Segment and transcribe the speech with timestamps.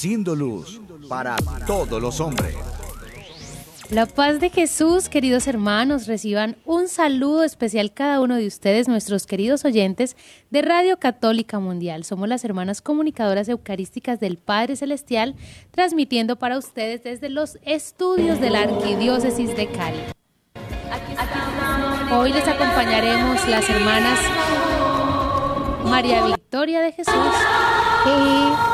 [0.00, 2.54] Siendo luz para todos los hombres.
[3.90, 9.26] La paz de Jesús, queridos hermanos, reciban un saludo especial cada uno de ustedes, nuestros
[9.26, 10.16] queridos oyentes
[10.50, 12.04] de Radio Católica Mundial.
[12.04, 15.34] Somos las hermanas comunicadoras eucarísticas del Padre Celestial,
[15.72, 19.98] transmitiendo para ustedes desde los estudios de la Arquidiócesis de Cali.
[22.16, 24.20] Hoy les acompañaremos las hermanas
[25.86, 27.14] María Victoria de Jesús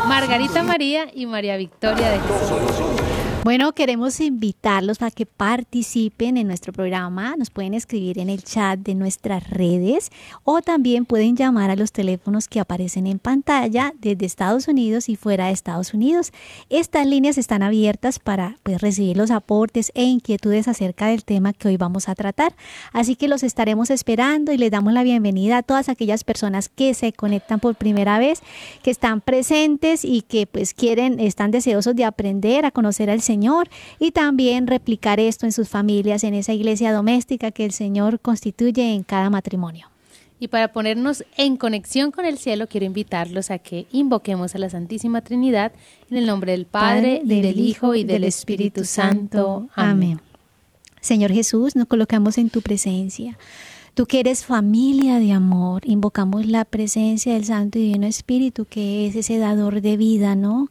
[0.06, 3.13] Margarita María y María Victoria de Jesús.
[3.45, 7.37] Bueno, queremos invitarlos para que participen en nuestro programa.
[7.37, 10.10] Nos pueden escribir en el chat de nuestras redes
[10.45, 15.16] o también pueden llamar a los teléfonos que aparecen en pantalla desde Estados Unidos y
[15.16, 16.32] fuera de Estados Unidos.
[16.70, 21.68] Estas líneas están abiertas para pues, recibir los aportes e inquietudes acerca del tema que
[21.68, 22.56] hoy vamos a tratar.
[22.95, 26.95] Así que los estaremos esperando y les damos la bienvenida a todas aquellas personas que
[26.95, 28.40] se conectan por primera vez,
[28.82, 33.34] que están presentes y que pues quieren, están deseosos de aprender a conocer al Señor
[33.35, 33.68] Señor
[33.99, 38.95] y también replicar esto en sus familias, en esa iglesia doméstica que el Señor constituye
[38.95, 39.88] en cada matrimonio.
[40.38, 44.71] Y para ponernos en conexión con el cielo, quiero invitarlos a que invoquemos a la
[44.71, 45.73] Santísima Trinidad
[46.10, 49.69] en el nombre del Padre, Padre, del Hijo y del Espíritu Santo.
[49.74, 50.21] Amén.
[51.01, 53.37] Señor Jesús, nos colocamos en tu presencia.
[53.95, 59.06] Tú que eres familia de amor, invocamos la presencia del Santo y Divino Espíritu, que
[59.06, 60.68] es ese dador de vida, ¿no?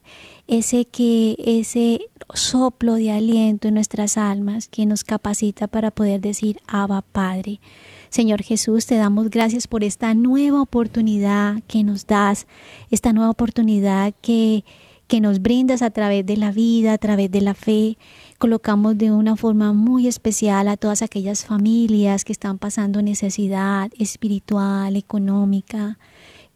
[0.47, 2.02] Ese que, ese
[2.33, 7.61] soplo de aliento en nuestras almas que nos capacita para poder decir Abba Padre.
[8.09, 12.45] Señor Jesús, te damos gracias por esta nueva oportunidad que nos das,
[12.92, 14.65] esta nueva oportunidad que,
[15.08, 17.98] que nos brindas a través de la vida, a través de la fe.
[18.43, 24.98] Colocamos de una forma muy especial a todas aquellas familias que están pasando necesidad espiritual,
[24.98, 25.98] económica,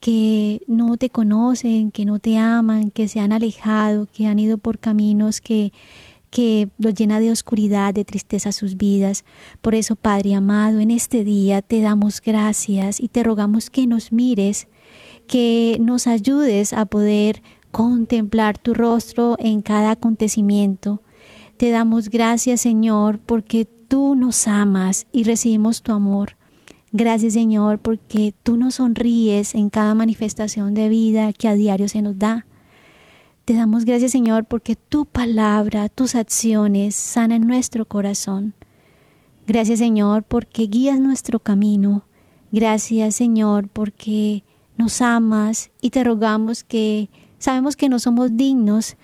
[0.02, 4.58] que no te conocen, que no te aman, que se han alejado, que han ido
[4.58, 5.72] por caminos que,
[6.30, 9.24] que los llena de oscuridad, de tristeza sus vidas.
[9.62, 14.12] Por eso, Padre amado, en este día te damos gracias y te rogamos que nos
[14.12, 14.68] mires,
[15.26, 21.02] que nos ayudes a poder contemplar tu rostro en cada acontecimiento.
[21.58, 26.38] Te damos gracias, Señor, porque tú nos amas y recibimos tu amor.
[26.92, 32.02] Gracias Señor porque tú nos sonríes en cada manifestación de vida que a diario se
[32.02, 32.46] nos da.
[33.44, 38.54] Te damos gracias Señor porque tu palabra, tus acciones sanan nuestro corazón.
[39.48, 42.06] Gracias Señor porque guías nuestro camino.
[42.52, 44.44] Gracias Señor porque
[44.78, 48.96] nos amas y te rogamos que sabemos que no somos dignos,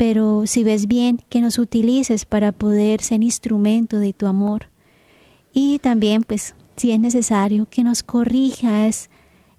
[0.00, 4.70] pero si ves bien que nos utilices para poder ser instrumento de tu amor.
[5.52, 9.10] Y también pues si es necesario que nos corrijas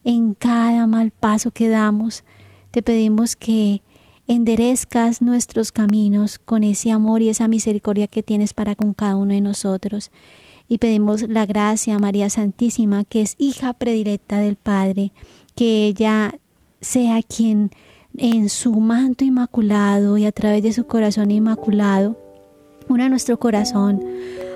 [0.04, 2.24] en cada mal paso que damos.
[2.72, 3.84] Te pedimos que
[4.26, 9.36] enderezcas nuestros caminos con ese amor y esa misericordia que tienes para con cada uno
[9.36, 10.10] de nosotros.
[10.68, 15.12] Y pedimos la gracia a María Santísima, que es hija predilecta del Padre,
[15.54, 16.34] que ella
[16.80, 17.70] sea quien
[18.18, 22.18] en su manto inmaculado y a través de su corazón inmaculado,
[22.88, 24.04] una nuestro corazón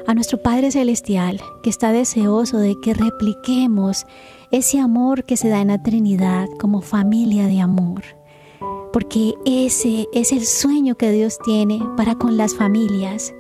[0.08, 4.06] a nuestro Padre Celestial, que está deseoso de que repliquemos
[4.52, 8.04] ese amor que se da en la Trinidad como familia de amor.
[8.94, 13.34] Porque ese es el sueño que Dios tiene para con las familias,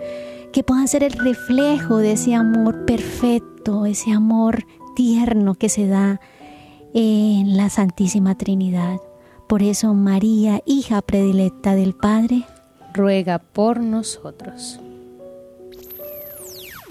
[0.52, 4.66] que puedan ser el reflejo de ese amor perfecto, ese amor
[4.96, 6.20] tierno que se da
[6.94, 9.00] en la Santísima Trinidad.
[9.48, 12.46] Por eso María, hija predilecta del Padre,
[12.94, 14.80] ruega por nosotros.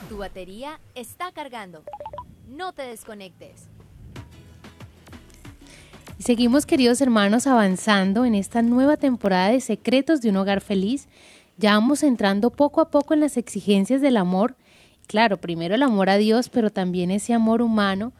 [0.08, 1.82] Tu batería está cargando.
[2.48, 3.68] No te desconectes.
[6.16, 11.08] Y seguimos, queridos hermanos, avanzando en esta nueva temporada de Secretos de un Hogar Feliz.
[11.56, 14.54] Ya vamos entrando poco a poco en las exigencias del amor.
[15.08, 18.12] Claro, primero el amor a Dios, pero también ese amor humano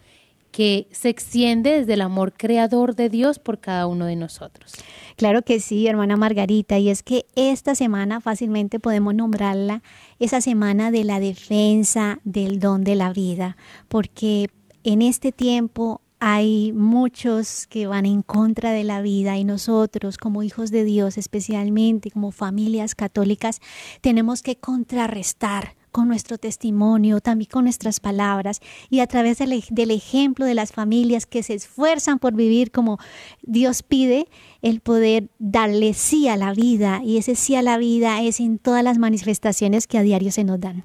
[0.55, 4.73] que se extiende desde el amor creador de Dios por cada uno de nosotros.
[5.17, 9.83] Claro que sí, hermana Margarita, y es que esta semana fácilmente podemos nombrarla
[10.21, 13.57] esa semana de la defensa del don de la vida,
[13.89, 14.49] porque
[14.85, 20.45] en este tiempo hay muchos que van en contra de la vida y nosotros como
[20.45, 23.61] hijos de Dios, especialmente como familias católicas,
[24.03, 28.61] tenemos que contrarrestar con nuestro testimonio, también con nuestras palabras
[28.91, 32.99] y a través del, del, ejemplo de las familias que se esfuerzan por vivir como
[33.43, 34.27] Dios pide,
[34.61, 38.59] el poder darle sí a la vida y ese sí a la vida es en
[38.59, 40.83] todas las manifestaciones que a diario se nos dan.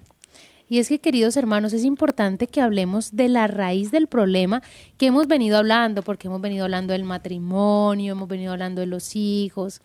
[0.68, 4.62] Y es que, queridos hermanos, es importante que hablemos de la raíz del problema
[5.00, 9.16] que hemos venido hablando, porque hemos venido hablando del matrimonio, hemos venido hablando de los
[9.16, 9.82] hijos,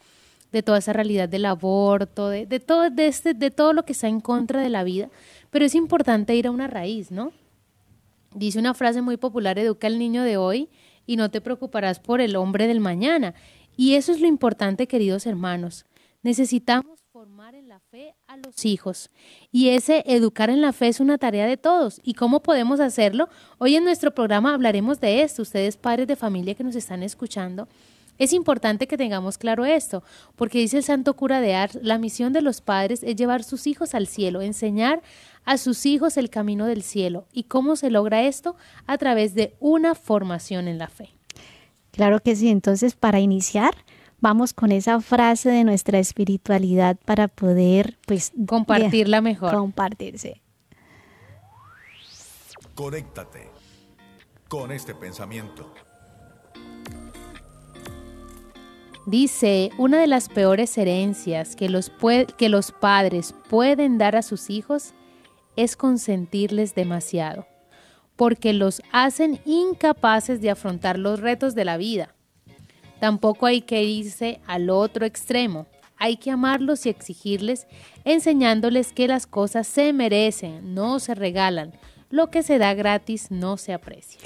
[0.55, 4.06] de toda esa realidad del aborto, de, todo, de, este, de todo lo que está
[4.06, 5.11] en contra de la vida.
[5.51, 7.33] Pero es importante ir a una raíz, ¿no?
[8.33, 10.69] Dice una frase muy popular, educa al niño de hoy
[11.06, 13.35] y no te preocuparás por el hombre del mañana.
[13.77, 15.87] Y eso es lo importante, queridos hermanos.
[16.23, 19.11] Necesitamos formar en la fe a los hijos.
[19.51, 22.01] Y ese educar en la fe es una tarea de todos.
[22.05, 23.29] ¿Y cómo podemos hacerlo?
[23.59, 25.43] Hoy en nuestro programa hablaremos de esto.
[25.43, 27.67] Ustedes, padres de familia que nos están escuchando,
[28.19, 30.03] es importante que tengamos claro esto,
[30.37, 33.67] porque dice el santo cura de Ars, la misión de los padres es llevar sus
[33.67, 35.03] hijos al cielo, enseñar
[35.45, 37.27] a sus hijos el camino del cielo.
[37.33, 38.57] ¿Y cómo se logra esto?
[38.87, 41.11] A través de una formación en la fe.
[41.91, 43.75] Claro que sí, entonces para iniciar,
[44.21, 49.55] vamos con esa frase de nuestra espiritualidad para poder, pues, compartirla mejor.
[49.55, 50.41] Compartirse.
[52.75, 53.51] Conéctate
[54.49, 55.73] con este pensamiento.
[59.06, 61.93] Dice, una de las peores herencias que los,
[62.37, 64.95] que los padres pueden dar a sus hijos
[65.56, 67.47] es consentirles demasiado,
[68.17, 72.15] porque los hacen incapaces de afrontar los retos de la vida
[73.05, 75.67] Tampoco hay que irse al otro extremo.
[75.99, 77.67] Hay que amarlos y exigirles,
[78.05, 81.75] enseñándoles que las cosas se merecen, no se regalan.
[82.09, 84.21] Lo que se da gratis no se aprecia.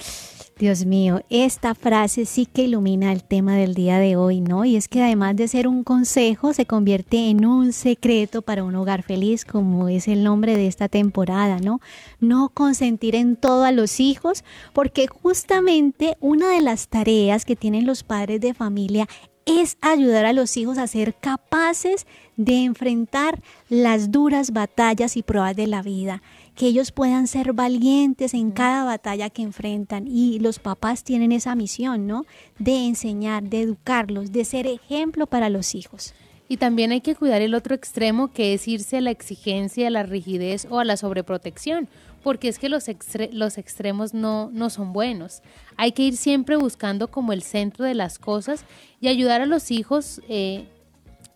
[0.58, 4.64] Dios mío, esta frase sí que ilumina el tema del día de hoy, ¿no?
[4.64, 8.74] Y es que además de ser un consejo, se convierte en un secreto para un
[8.74, 11.80] hogar feliz, como es el nombre de esta temporada, ¿no?
[12.18, 17.86] No consentir en todo a los hijos, porque justamente una de las tareas que tienen
[17.86, 19.06] los padres de familia
[19.46, 22.04] es ayudar a los hijos a ser capaces
[22.36, 26.20] de enfrentar las duras batallas y pruebas de la vida
[26.58, 30.08] que ellos puedan ser valientes en cada batalla que enfrentan.
[30.08, 32.26] Y los papás tienen esa misión, ¿no?
[32.58, 36.14] De enseñar, de educarlos, de ser ejemplo para los hijos.
[36.48, 39.90] Y también hay que cuidar el otro extremo, que es irse a la exigencia, a
[39.90, 41.88] la rigidez o a la sobreprotección,
[42.24, 42.86] porque es que los,
[43.30, 45.42] los extremos no, no son buenos.
[45.76, 48.64] Hay que ir siempre buscando como el centro de las cosas
[49.00, 50.66] y ayudar a los hijos eh,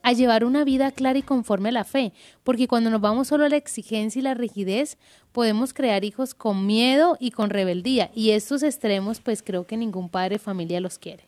[0.02, 2.12] a llevar una vida clara y conforme a la fe,
[2.44, 4.98] porque cuando nos vamos solo a la exigencia y la rigidez,
[5.32, 10.08] podemos crear hijos con miedo y con rebeldía, y estos extremos pues creo que ningún
[10.08, 11.24] padre de familia los quiere.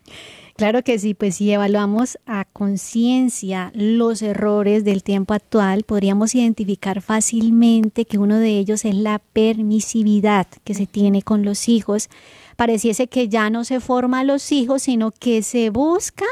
[0.56, 7.02] Claro que sí, pues si evaluamos a conciencia los errores del tiempo actual, podríamos identificar
[7.02, 12.08] fácilmente que uno de ellos es la permisividad que se tiene con los hijos.
[12.54, 16.26] Pareciese que ya no se forma a los hijos, sino que se busca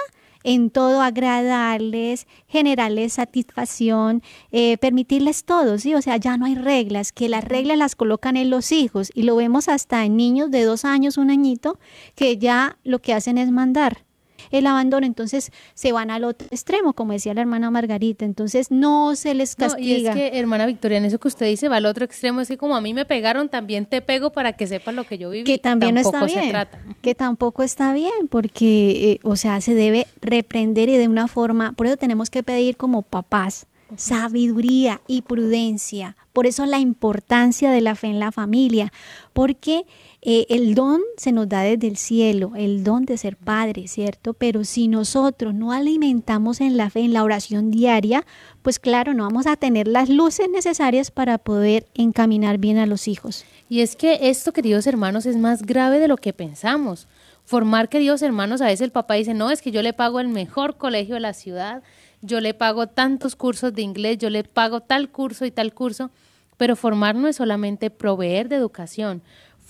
[0.44, 5.94] en todo agradarles, generarles satisfacción, eh, permitirles todo, ¿sí?
[5.94, 9.22] O sea, ya no hay reglas, que las reglas las colocan en los hijos y
[9.22, 11.78] lo vemos hasta en niños de dos años, un añito,
[12.14, 14.04] que ya lo que hacen es mandar
[14.50, 19.14] el abandono, entonces se van al otro extremo, como decía la hermana Margarita, entonces no
[19.16, 19.86] se les castiga.
[19.86, 22.48] y es que, hermana Victoria, en eso que usted dice, va al otro extremo, es
[22.48, 25.30] que como a mí me pegaron, también te pego para que sepas lo que yo
[25.30, 25.44] viví.
[25.44, 26.52] Que también no está bien,
[27.00, 31.72] que tampoco está bien, porque, eh, o sea, se debe reprender y de una forma,
[31.72, 36.16] por eso tenemos que pedir como papás, sabiduría y prudencia.
[36.32, 38.92] Por eso la importancia de la fe en la familia,
[39.32, 39.84] porque
[40.22, 44.34] eh, el don se nos da desde el cielo, el don de ser padre, ¿cierto?
[44.34, 48.24] Pero si nosotros no alimentamos en la fe, en la oración diaria,
[48.62, 53.08] pues claro, no vamos a tener las luces necesarias para poder encaminar bien a los
[53.08, 53.44] hijos.
[53.68, 57.08] Y es que esto, queridos hermanos, es más grave de lo que pensamos.
[57.44, 60.28] Formar, queridos hermanos, a veces el papá dice, no, es que yo le pago el
[60.28, 61.82] mejor colegio de la ciudad,
[62.22, 66.10] yo le pago tantos cursos de inglés, yo le pago tal curso y tal curso,
[66.56, 69.22] pero formar no es solamente proveer de educación,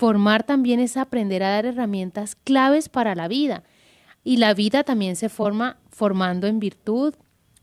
[0.02, 3.62] Formar también es aprender a dar herramientas claves para la vida.
[4.24, 7.14] Y la vida también se forma formando en virtud,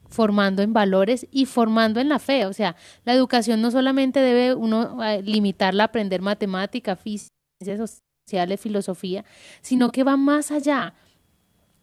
[0.08, 2.46] formando en valores y formando en la fe.
[2.46, 8.02] O sea, la educación no solamente debe uno eh, limitarla a aprender matemática, física, ciencias
[8.26, 9.26] sociales, filosofía,
[9.62, 10.94] sino que va más allá.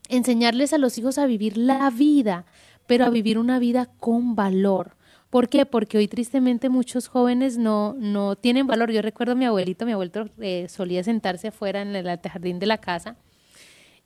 [0.09, 2.47] Enseñarles a los hijos a vivir la vida,
[2.87, 4.97] pero a vivir una vida con valor.
[5.31, 5.67] ¿Por qué?
[5.67, 8.91] Porque hoy tristemente muchos jóvenes no, no tienen valor.
[8.91, 12.67] Yo recuerdo a mi abuelito, mi abuelito eh, solía sentarse afuera en el jardín de
[12.67, 13.17] la casa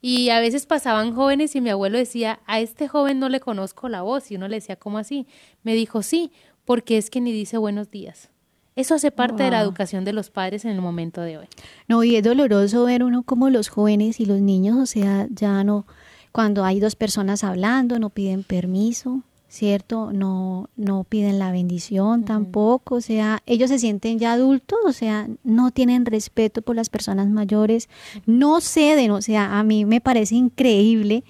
[0.01, 3.87] y a veces pasaban jóvenes y mi abuelo decía, a este joven no le conozco
[3.87, 5.27] la voz y uno le decía, ¿cómo así?
[5.61, 6.31] Me dijo, sí,
[6.65, 8.29] porque es que ni dice buenos días.
[8.75, 11.47] Eso hace parte de la educación de los padres en el momento de hoy.
[11.87, 15.63] No, y es doloroso ver uno como los jóvenes y los niños, o sea, ya
[15.63, 15.85] no,
[16.31, 20.13] cuando hay dos personas hablando, no piden permiso, ¿cierto?
[20.13, 25.27] No, no piden la bendición tampoco, o sea, ellos se sienten ya adultos, o sea,
[25.43, 27.89] no tienen respeto por las personas mayores,
[28.25, 31.25] no ceden, o sea, a mí me parece increíble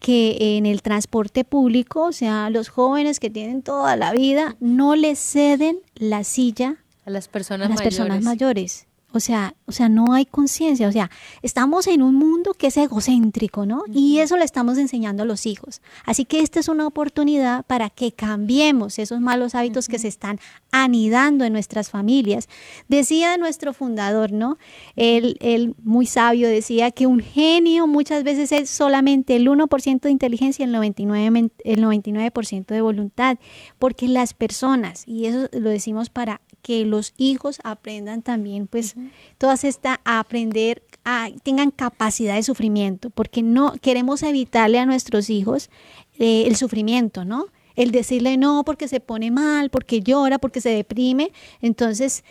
[0.00, 4.96] que en el transporte público, o sea, los jóvenes que tienen toda la vida, no
[4.96, 8.85] les ceden la silla a las personas las personas mayores.
[9.12, 11.10] O sea, o sea, no hay conciencia, o sea,
[11.42, 13.82] estamos en un mundo que es egocéntrico, ¿no?
[13.92, 15.80] Y eso le estamos enseñando a los hijos.
[16.04, 20.38] Así que esta es una oportunidad para que cambiemos esos malos hábitos que se están
[20.70, 22.48] anidando en nuestras familias.
[22.88, 24.58] Decía nuestro fundador, ¿no?
[24.96, 30.10] Él, él muy sabio decía que un genio muchas veces es solamente el 1% de
[30.10, 32.32] inteligencia y el 99%, el 99
[32.68, 33.38] de voluntad,
[33.78, 38.96] porque las personas, y eso lo decimos para que los hijos aprendan también, pues,
[39.38, 45.30] todas estas, a aprender, a, tengan capacidad de sufrimiento, porque no queremos evitarle a nuestros
[45.30, 45.70] hijos
[46.18, 47.46] eh, el sufrimiento, ¿no?
[47.76, 51.30] El decirle no porque se pone mal, porque llora, porque se deprime.
[51.60, 52.24] Entonces,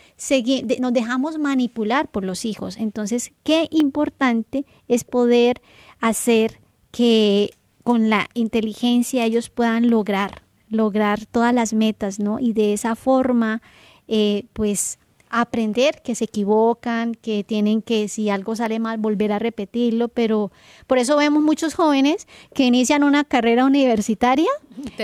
[0.80, 2.76] nos dejamos manipular por los hijos.
[2.76, 5.62] Entonces, qué importante es poder
[5.98, 12.38] hacer que con la inteligencia ellos puedan lograr, lograr todas las metas, ¿no?
[12.38, 13.62] Y de esa forma
[14.08, 14.98] eh, pues
[15.28, 20.52] aprender que se equivocan, que tienen que si algo sale mal volver a repetirlo, pero
[20.86, 24.48] por eso vemos muchos jóvenes que inician una carrera universitaria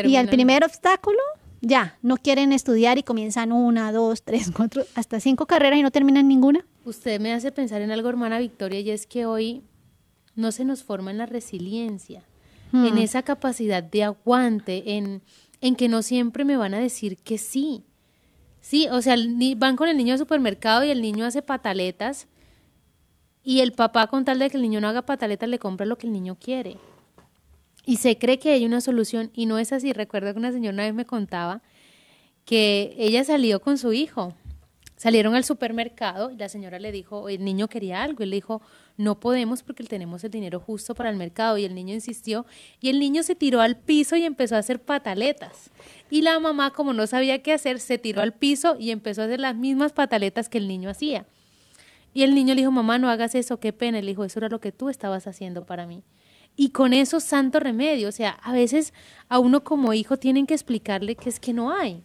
[0.04, 1.18] y al primer obstáculo
[1.60, 5.90] ya no quieren estudiar y comienzan una, dos, tres, cuatro, hasta cinco carreras y no
[5.90, 6.64] terminan ninguna.
[6.84, 9.62] Usted me hace pensar en algo, hermana Victoria, y es que hoy
[10.34, 12.24] no se nos forma en la resiliencia,
[12.72, 12.98] en hmm.
[12.98, 15.22] esa capacidad de aguante, en,
[15.60, 17.84] en que no siempre me van a decir que sí
[18.62, 19.16] Sí, o sea,
[19.56, 22.28] van con el niño al supermercado y el niño hace pataletas
[23.42, 25.98] y el papá con tal de que el niño no haga pataletas le compra lo
[25.98, 26.78] que el niño quiere.
[27.84, 29.92] Y se cree que hay una solución y no es así.
[29.92, 31.60] Recuerdo que una señora una vez me contaba
[32.44, 34.32] que ella salió con su hijo.
[35.02, 38.62] Salieron al supermercado y la señora le dijo, el niño quería algo, y le dijo,
[38.96, 41.58] no podemos porque tenemos el dinero justo para el mercado.
[41.58, 42.46] Y el niño insistió
[42.80, 45.72] y el niño se tiró al piso y empezó a hacer pataletas.
[46.08, 49.24] Y la mamá, como no sabía qué hacer, se tiró al piso y empezó a
[49.24, 51.26] hacer las mismas pataletas que el niño hacía.
[52.14, 54.00] Y el niño le dijo, mamá, no hagas eso, qué pena.
[54.00, 56.04] Le dijo, eso era lo que tú estabas haciendo para mí.
[56.54, 58.08] Y con eso, santo remedio.
[58.08, 58.94] O sea, a veces
[59.28, 62.04] a uno como hijo tienen que explicarle que es que no hay.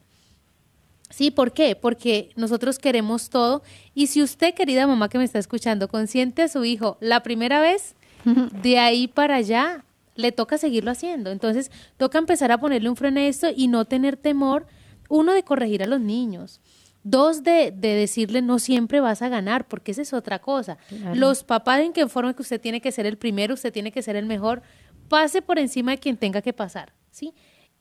[1.10, 1.76] Sí, ¿por qué?
[1.76, 3.64] Porque nosotros queremos todo.
[3.94, 7.62] Y si usted, querida mamá que me está escuchando, consiente a su hijo la primera
[7.62, 7.96] vez,
[8.62, 9.86] de ahí para allá
[10.16, 11.32] le toca seguirlo haciendo.
[11.32, 14.68] Entonces, toca empezar a ponerle un freno a esto y no tener temor,
[15.10, 16.60] uno, de corregir a los niños.
[17.04, 20.78] Dos, de, de decirle no siempre vas a ganar, porque esa es otra cosa.
[21.14, 24.02] Los papás en que forma que usted tiene que ser el primero, usted tiene que
[24.02, 24.62] ser el mejor,
[25.08, 27.34] pase por encima de quien tenga que pasar, ¿sí?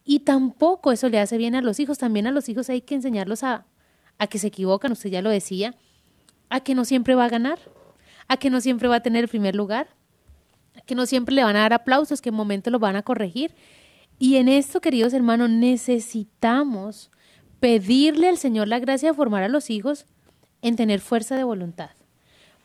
[0.09, 1.99] Y tampoco eso le hace bien a los hijos.
[1.99, 3.67] También a los hijos hay que enseñarlos a,
[4.19, 5.75] a que se equivocan, usted ya lo decía,
[6.49, 7.59] a que no siempre va a ganar,
[8.29, 9.89] a que no siempre va a tener el primer lugar,
[10.77, 13.03] a que no siempre le van a dar aplausos, que en momento lo van a
[13.03, 13.53] corregir.
[14.17, 17.11] Y en esto, queridos hermanos, necesitamos
[17.59, 20.07] pedirle al Señor la gracia de formar a los hijos
[20.63, 21.91] en tener fuerza de voluntad.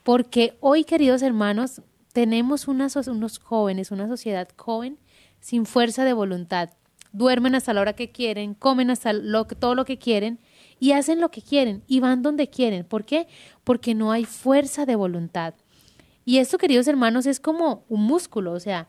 [0.03, 1.81] Porque hoy, queridos hermanos,
[2.13, 4.99] tenemos unos jóvenes, una sociedad joven
[5.39, 6.69] sin fuerza de voluntad
[7.13, 10.39] duermen hasta la hora que quieren, comen hasta lo, todo lo que quieren
[10.79, 12.85] y hacen lo que quieren y van donde quieren.
[12.85, 13.27] ¿Por qué?
[13.63, 15.53] Porque no hay fuerza de voluntad.
[16.25, 18.87] Y esto, queridos hermanos, es como un músculo, o sea,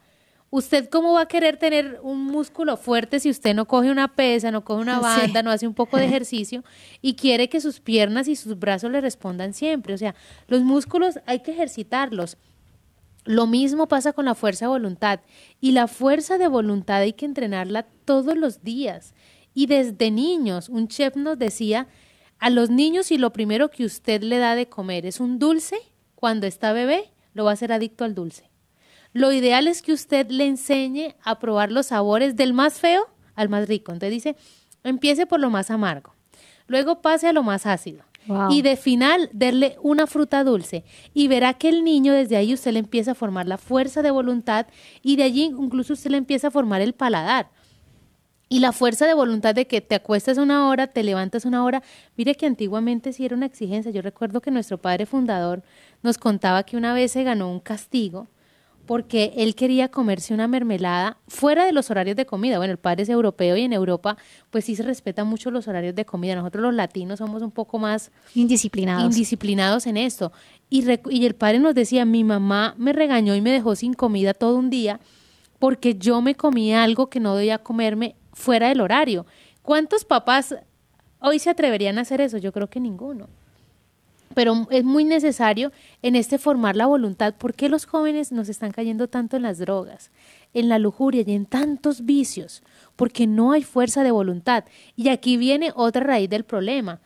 [0.50, 4.50] ¿usted cómo va a querer tener un músculo fuerte si usted no coge una pesa,
[4.50, 6.62] no coge una banda, no hace un poco de ejercicio
[7.00, 9.94] y quiere que sus piernas y sus brazos le respondan siempre?
[9.94, 10.14] O sea,
[10.46, 12.36] los músculos hay que ejercitarlos.
[13.24, 15.20] Lo mismo pasa con la fuerza de voluntad.
[15.60, 19.14] Y la fuerza de voluntad hay que entrenarla todos los días.
[19.54, 21.88] Y desde niños, un chef nos decía,
[22.38, 25.76] a los niños si lo primero que usted le da de comer es un dulce,
[26.14, 28.50] cuando está bebé, lo va a hacer adicto al dulce.
[29.12, 33.48] Lo ideal es que usted le enseñe a probar los sabores del más feo al
[33.48, 33.92] más rico.
[33.92, 34.36] Entonces dice,
[34.84, 36.14] empiece por lo más amargo,
[36.66, 38.04] luego pase a lo más ácido,
[38.50, 40.84] y de final, darle una fruta dulce.
[41.12, 44.10] Y verá que el niño desde ahí usted le empieza a formar la fuerza de
[44.10, 44.66] voluntad
[45.02, 47.50] y de allí incluso usted le empieza a formar el paladar.
[48.48, 51.82] Y la fuerza de voluntad de que te acuestas una hora, te levantas una hora.
[52.16, 53.90] Mire que antiguamente sí era una exigencia.
[53.90, 55.62] Yo recuerdo que nuestro padre fundador
[56.02, 58.28] nos contaba que una vez se ganó un castigo
[58.86, 62.58] porque él quería comerse una mermelada fuera de los horarios de comida.
[62.58, 64.16] Bueno, el padre es europeo y en Europa
[64.50, 66.34] pues sí se respetan mucho los horarios de comida.
[66.34, 70.32] Nosotros los latinos somos un poco más indisciplinados, indisciplinados en esto.
[70.68, 74.34] Y, y el padre nos decía, mi mamá me regañó y me dejó sin comida
[74.34, 75.00] todo un día
[75.58, 79.26] porque yo me comí algo que no debía comerme fuera del horario.
[79.62, 80.56] ¿Cuántos papás
[81.20, 82.36] hoy se atreverían a hacer eso?
[82.38, 83.28] Yo creo que ninguno.
[84.34, 85.72] Pero es muy necesario
[86.02, 87.34] en este formar la voluntad.
[87.34, 90.10] ¿Por qué los jóvenes nos están cayendo tanto en las drogas,
[90.54, 92.62] en la lujuria y en tantos vicios?
[92.96, 94.64] Porque no hay fuerza de voluntad.
[94.96, 97.00] Y aquí viene otra raíz del problema,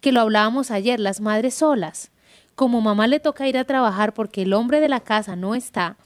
[0.00, 2.10] que lo hablábamos ayer, las madres solas.
[2.54, 5.96] Como mamá le toca ir a trabajar porque el hombre de la casa no está,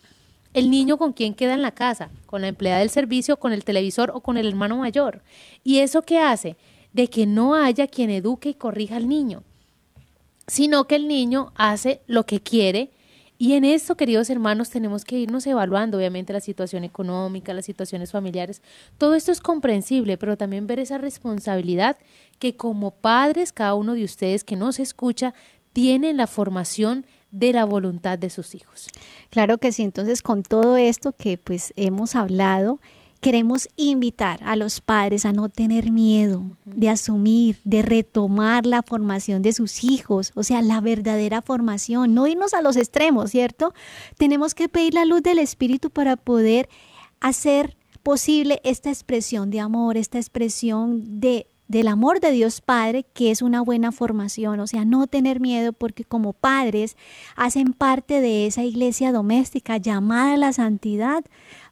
[0.53, 3.65] el niño con quién queda en la casa, con la empleada del servicio, con el
[3.65, 5.23] televisor o con el hermano mayor.
[5.63, 6.57] ¿Y eso qué hace?
[6.93, 9.45] De que no haya quien eduque y corrija al niño,
[10.51, 12.91] sino que el niño hace lo que quiere.
[13.39, 18.11] Y en esto, queridos hermanos, tenemos que irnos evaluando, obviamente, la situación económica, las situaciones
[18.11, 18.61] familiares.
[18.99, 21.99] Todo esto es comprensible, pero también ver esa responsabilidad
[22.41, 25.35] que como padres, cada uno de ustedes que nos escucha,
[25.73, 28.89] tiene en la formación de la voluntad de sus hijos.
[29.31, 32.81] Claro que sí, entonces con todo esto que pues hemos hablado,
[33.21, 39.43] queremos invitar a los padres a no tener miedo de asumir, de retomar la formación
[39.43, 43.75] de sus hijos, o sea, la verdadera formación, no irnos a los extremos, ¿cierto?
[44.17, 46.69] Tenemos que pedir la luz del Espíritu para poder
[47.21, 53.31] hacer posible esta expresión de amor, esta expresión de del amor de Dios Padre, que
[53.31, 56.97] es una buena formación, o sea, no tener miedo porque como padres
[57.37, 61.25] hacen parte de esa iglesia doméstica llamada a la santidad.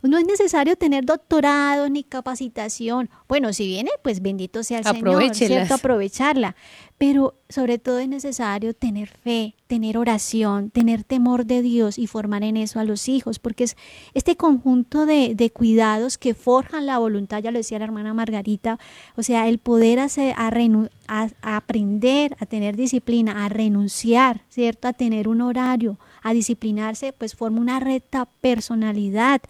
[0.02, 3.10] No es necesario tener doctorado ni capacitación.
[3.28, 5.74] Bueno, si viene, pues bendito sea el Señor, ¿cierto?
[5.74, 6.54] Aprovecharla.
[6.98, 12.42] Pero sobre todo es necesario tener fe, tener oración, tener temor de Dios y formar
[12.42, 13.76] en eso a los hijos, porque es
[14.14, 18.78] este conjunto de, de cuidados que forjan la voluntad, ya lo decía la hermana Margarita,
[19.16, 20.50] o sea, el poder hacer, a,
[21.42, 24.88] a aprender a tener disciplina, a renunciar, ¿cierto?
[24.88, 29.40] A tener un horario, a disciplinarse, pues forma una recta personalidad.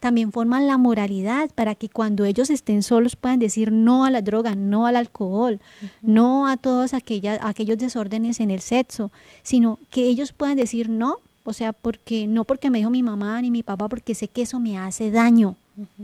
[0.00, 4.22] También forman la moralidad para que cuando ellos estén solos puedan decir no a la
[4.22, 5.60] droga, no al alcohol,
[6.02, 9.10] no a todos aquellas, aquellos desórdenes en el sexo,
[9.42, 13.40] sino que ellos puedan decir no, o sea, porque no porque me dijo mi mamá
[13.40, 15.56] ni mi papá, porque sé que eso me hace daño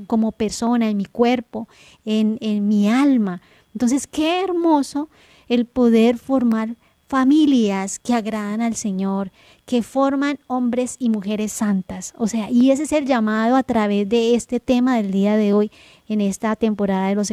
[0.06, 1.68] como persona, en mi cuerpo,
[2.04, 3.42] en, en mi alma.
[3.74, 5.08] Entonces, qué hermoso
[5.48, 6.76] el poder formar
[7.14, 9.30] familias que agradan al Señor,
[9.66, 12.12] que forman hombres y mujeres santas.
[12.18, 15.52] O sea, y ese es el llamado a través de este tema del día de
[15.52, 15.70] hoy,
[16.08, 17.32] en esta temporada de los,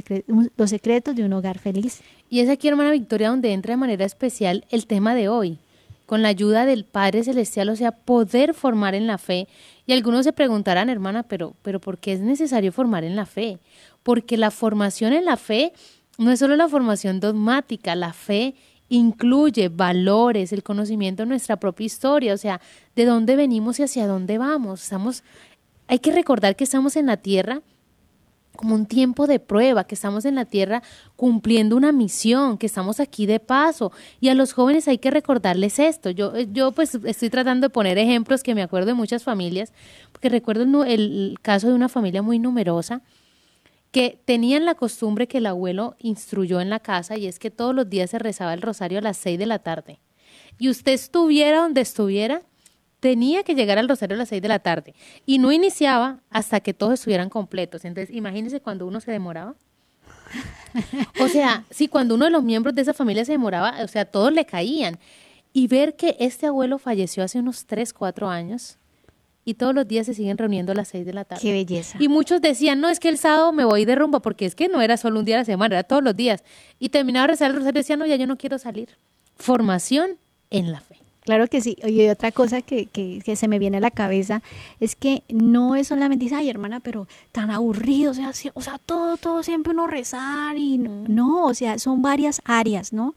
[0.56, 2.02] los secretos de un hogar feliz.
[2.30, 5.58] Y es aquí, hermana Victoria, donde entra de manera especial el tema de hoy,
[6.06, 9.48] con la ayuda del Padre Celestial, o sea, poder formar en la fe.
[9.88, 13.58] Y algunos se preguntarán, hermana, pero, pero ¿por qué es necesario formar en la fe?
[14.04, 15.74] Porque la formación en la fe
[16.20, 18.54] no es solo la formación dogmática, la fe
[18.92, 22.60] incluye valores, el conocimiento de nuestra propia historia, o sea,
[22.94, 24.84] de dónde venimos y hacia dónde vamos.
[24.84, 25.24] Estamos,
[25.88, 27.62] hay que recordar que estamos en la tierra
[28.58, 30.84] como un tiempo de prueba, que estamos en la tierra
[31.16, 33.94] cumpliendo una misión, que estamos aquí de paso.
[34.20, 36.10] Y a los jóvenes hay que recordarles esto.
[36.10, 39.72] Yo, yo pues estoy tratando de poner ejemplos que me acuerdo de muchas familias,
[40.12, 43.02] porque recuerdo el, el caso de una familia muy numerosa
[43.92, 47.76] que tenían la costumbre que el abuelo instruyó en la casa y es que todos
[47.76, 50.00] los días se rezaba el rosario a las seis de la tarde.
[50.58, 52.42] Y usted estuviera donde estuviera,
[53.00, 56.62] tenía que llegar al rosario a las seis de la tarde y no iniciaba hasta
[56.62, 57.84] que todos estuvieran completos.
[57.84, 59.56] Entonces, imagínense cuando uno se demoraba.
[61.20, 64.06] O sea, si cuando uno de los miembros de esa familia se demoraba, o sea,
[64.06, 64.98] todos le caían.
[65.52, 68.78] Y ver que este abuelo falleció hace unos tres, cuatro años,
[69.44, 71.42] y todos los días se siguen reuniendo a las seis de la tarde.
[71.42, 71.98] Qué belleza.
[72.00, 74.70] Y muchos decían, no, es que el sábado me voy de rumba, porque es que
[74.70, 76.44] no era solo un día a la semana, era todos los días.
[76.80, 78.90] Y terminaba de rezar el rosario y decían, no, ya yo no quiero salir.
[79.38, 80.12] Formación
[80.50, 80.98] en la fe.
[81.22, 81.78] Claro que sí.
[81.84, 84.42] Y otra cosa que, que, que, se me viene a la cabeza
[84.80, 88.80] es que no es solamente, dice, ay hermana, pero tan aburrido, o sea, o sea
[88.80, 93.14] todo, todo siempre uno rezar y no, no, o sea, son varias áreas, ¿no?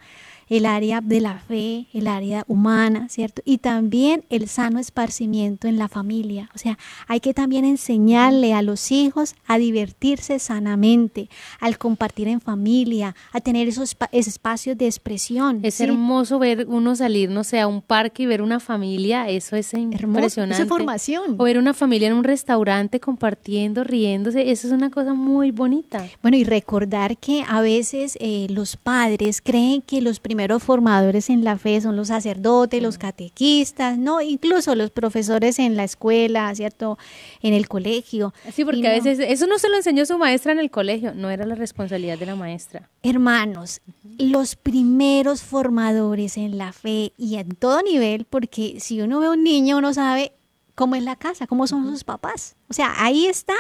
[0.49, 3.43] El área de la fe, el área humana, ¿cierto?
[3.45, 6.51] Y también el sano esparcimiento en la familia.
[6.55, 11.29] O sea, hay que también enseñarle a los hijos a divertirse sanamente,
[11.61, 15.61] al compartir en familia, a tener esos, espacios de expresión.
[15.63, 19.57] Es hermoso ver uno salir, no sé, a un parque y ver una familia, eso
[19.57, 20.63] es impresionante.
[20.63, 21.37] Hermoso, formación.
[21.39, 26.07] O ver una familia en un restaurante compartiendo, riéndose, eso es una cosa muy bonita.
[26.23, 31.45] Bueno, y recordar que a veces eh, los padres creen que los primeros formadores en
[31.45, 36.99] la fe son los sacerdotes, los catequistas, no, incluso los profesores en la escuela, ¿cierto?
[37.43, 38.33] En el colegio.
[38.53, 41.31] Sí, porque a veces eso no se lo enseñó su maestra en el colegio, no
[41.31, 42.89] era la responsabilidad de la maestra.
[43.03, 43.81] Hermanos,
[44.19, 49.31] los primeros formadores en la fe y en todo nivel, porque si uno ve a
[49.31, 50.33] un niño, uno sabe
[50.75, 52.57] cómo es la casa, cómo son sus papás.
[52.69, 53.55] O sea, ahí está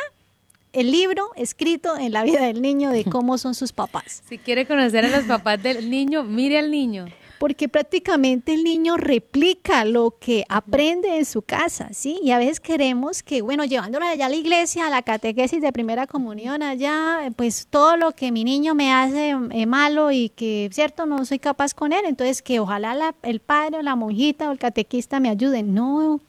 [0.74, 4.22] el libro escrito en la vida del niño de cómo son sus papás.
[4.28, 7.06] Si quiere conocer a los papás del niño, mire al niño.
[7.38, 12.18] Porque prácticamente el niño replica lo que aprende en su casa, ¿sí?
[12.22, 15.72] Y a veces queremos que, bueno, llevándolo allá a la iglesia, a la catequesis de
[15.72, 20.70] primera comunión, allá, pues todo lo que mi niño me hace eh, malo y que,
[20.72, 24.52] cierto, no soy capaz con él, entonces que ojalá el padre o la monjita o
[24.52, 25.74] el catequista me ayuden.
[25.74, 26.20] No,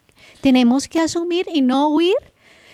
[0.41, 2.15] tenemos que asumir y no huir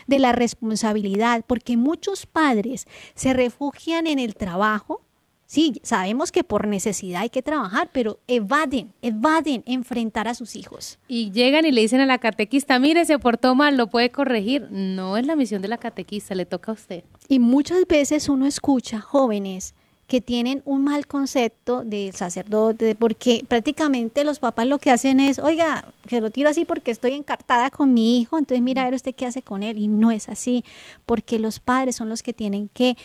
[0.08, 5.02] de la responsabilidad, porque muchos padres se refugian en el trabajo.
[5.46, 10.98] Sí, sabemos que por necesidad hay que trabajar, pero evaden, evaden enfrentar a sus hijos.
[11.10, 14.70] Y llegan y le dicen a la catequista, mire, se portó mal, lo puede corregir.
[14.72, 17.04] No es la misión de la catequista, le toca a usted.
[17.28, 19.76] Y muchas veces uno escucha jóvenes
[20.12, 25.40] que tienen un mal concepto del sacerdote, porque prácticamente los papás lo que hacen es,
[25.40, 28.96] oiga, que lo tiro así porque estoy encartada con mi hijo, entonces mira a ver
[28.96, 29.78] usted qué hace con él.
[29.78, 30.66] Y no es así,
[31.06, 32.98] porque los padres son los que tienen que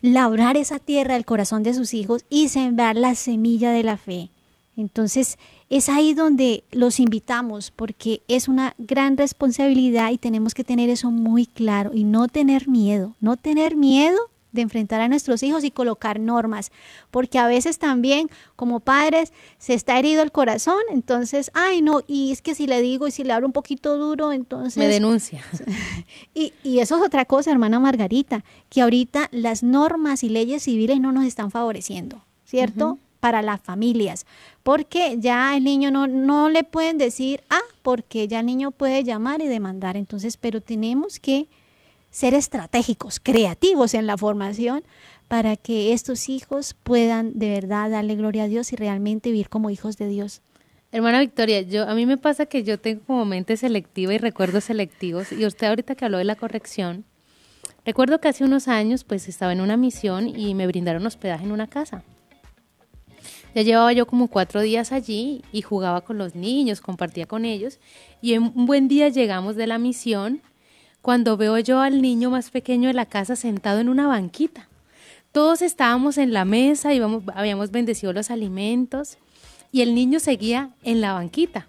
[0.00, 4.30] labrar esa tierra del corazón de sus hijos y sembrar la semilla de la fe.
[4.78, 5.36] Entonces,
[5.68, 11.10] es ahí donde los invitamos porque es una gran responsabilidad y tenemos que tener eso
[11.10, 14.16] muy claro y no tener miedo, no tener miedo
[14.56, 16.72] de enfrentar a nuestros hijos y colocar normas,
[17.12, 22.32] porque a veces también como padres se está herido el corazón, entonces, ay no, y
[22.32, 24.76] es que si le digo y si le hablo un poquito duro, entonces...
[24.76, 25.44] Me denuncia.
[26.34, 31.00] y, y eso es otra cosa, hermana Margarita, que ahorita las normas y leyes civiles
[31.00, 32.98] no nos están favoreciendo, ¿cierto?
[33.20, 34.26] Para las familias,
[34.62, 39.04] porque ya el niño no, no le pueden decir, ah, porque ya el niño puede
[39.04, 41.48] llamar y demandar, entonces, pero tenemos que
[42.16, 44.82] ser estratégicos, creativos en la formación
[45.28, 49.68] para que estos hijos puedan de verdad darle gloria a Dios y realmente vivir como
[49.68, 50.40] hijos de Dios.
[50.92, 54.64] Hermana Victoria, yo a mí me pasa que yo tengo como mente selectiva y recuerdos
[54.64, 57.04] selectivos y usted ahorita que habló de la corrección,
[57.84, 61.52] recuerdo que hace unos años pues estaba en una misión y me brindaron hospedaje en
[61.52, 62.02] una casa.
[63.54, 67.78] Ya llevaba yo como cuatro días allí y jugaba con los niños, compartía con ellos
[68.22, 70.40] y un buen día llegamos de la misión
[71.06, 74.68] cuando veo yo al niño más pequeño de la casa sentado en una banquita.
[75.30, 77.00] Todos estábamos en la mesa y
[77.32, 79.16] habíamos bendecido los alimentos
[79.70, 81.68] y el niño seguía en la banquita.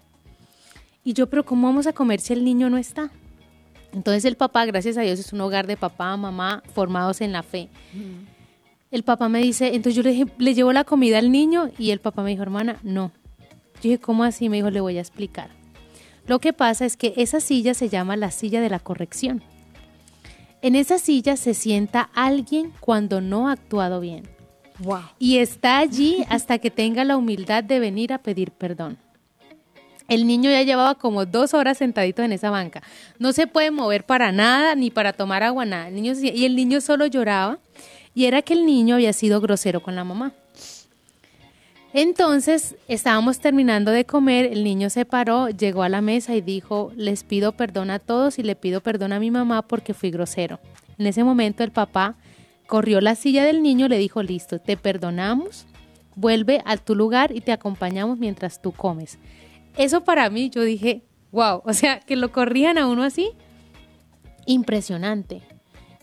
[1.04, 3.12] Y yo, pero ¿cómo vamos a comer si el niño no está?
[3.92, 7.44] Entonces el papá, gracias a Dios, es un hogar de papá, mamá, formados en la
[7.44, 7.68] fe.
[8.90, 12.00] El papá me dice, entonces yo le, le llevo la comida al niño y el
[12.00, 13.12] papá me dijo, hermana, no.
[13.76, 14.48] Yo dije, ¿cómo así?
[14.48, 15.57] Me dijo, le voy a explicar.
[16.28, 19.42] Lo que pasa es que esa silla se llama la silla de la corrección.
[20.60, 24.28] En esa silla se sienta alguien cuando no ha actuado bien.
[25.18, 28.98] Y está allí hasta que tenga la humildad de venir a pedir perdón.
[30.06, 32.82] El niño ya llevaba como dos horas sentadito en esa banca.
[33.18, 35.90] No se puede mover para nada, ni para tomar agua, nada.
[35.90, 37.58] niño, y el niño solo lloraba.
[38.14, 40.32] Y era que el niño había sido grosero con la mamá.
[41.94, 46.92] Entonces estábamos terminando de comer, el niño se paró, llegó a la mesa y dijo,
[46.96, 50.60] les pido perdón a todos y le pido perdón a mi mamá porque fui grosero.
[50.98, 52.16] En ese momento el papá
[52.66, 55.66] corrió la silla del niño le dijo, listo, te perdonamos,
[56.14, 59.18] vuelve a tu lugar y te acompañamos mientras tú comes.
[59.78, 63.30] Eso para mí yo dije, wow, o sea, que lo corrían a uno así,
[64.44, 65.42] impresionante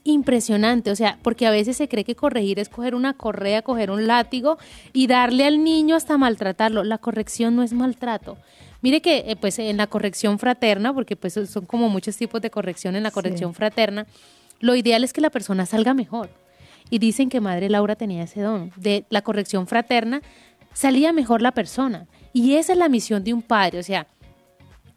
[0.05, 3.91] impresionante, o sea, porque a veces se cree que corregir es coger una correa, coger
[3.91, 4.57] un látigo
[4.93, 6.83] y darle al niño hasta maltratarlo.
[6.83, 8.37] La corrección no es maltrato.
[8.81, 12.51] Mire que eh, pues en la corrección fraterna, porque pues son como muchos tipos de
[12.51, 14.05] corrección en la corrección fraterna,
[14.59, 16.29] lo ideal es que la persona salga mejor.
[16.91, 18.71] Y dicen que Madre Laura tenía ese don.
[18.75, 20.21] De la corrección fraterna
[20.71, 22.05] salía mejor la persona.
[22.31, 24.07] Y esa es la misión de un padre, o sea,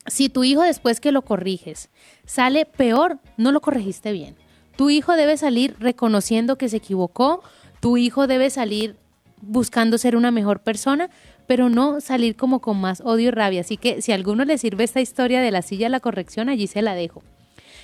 [0.06, 1.90] si tu hijo después que lo corriges
[2.24, 4.36] sale peor, no lo corregiste bien.
[4.78, 7.42] Tu hijo debe salir reconociendo que se equivocó,
[7.80, 8.94] tu hijo debe salir
[9.42, 11.10] buscando ser una mejor persona,
[11.48, 13.62] pero no salir como con más odio y rabia.
[13.62, 16.48] Así que si a alguno le sirve esta historia de la silla de la corrección,
[16.48, 17.24] allí se la dejo.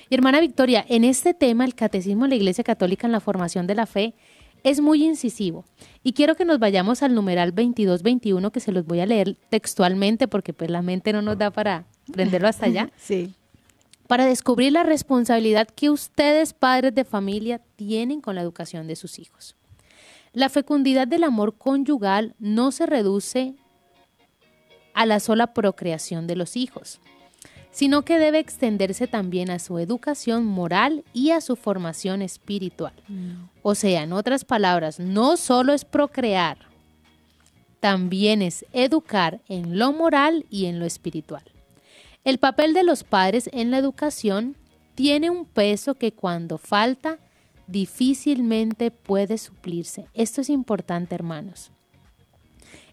[0.08, 3.66] Y hermana Victoria, en este tema, el catecismo de la Iglesia Católica en la formación
[3.66, 4.14] de la fe
[4.62, 5.64] es muy incisivo.
[6.04, 10.28] Y quiero que nos vayamos al numeral 2221, que se los voy a leer textualmente
[10.28, 12.92] porque pues la mente no nos da para prenderlo hasta allá.
[12.98, 13.34] Sí.
[14.14, 19.18] Para descubrir la responsabilidad que ustedes, padres de familia, tienen con la educación de sus
[19.18, 19.56] hijos.
[20.32, 23.56] La fecundidad del amor conyugal no se reduce
[24.94, 27.00] a la sola procreación de los hijos,
[27.72, 32.94] sino que debe extenderse también a su educación moral y a su formación espiritual.
[33.62, 36.58] O sea, en otras palabras, no solo es procrear,
[37.80, 41.42] también es educar en lo moral y en lo espiritual.
[42.24, 44.56] El papel de los padres en la educación
[44.94, 47.18] tiene un peso que cuando falta
[47.66, 50.06] difícilmente puede suplirse.
[50.14, 51.70] Esto es importante, hermanos.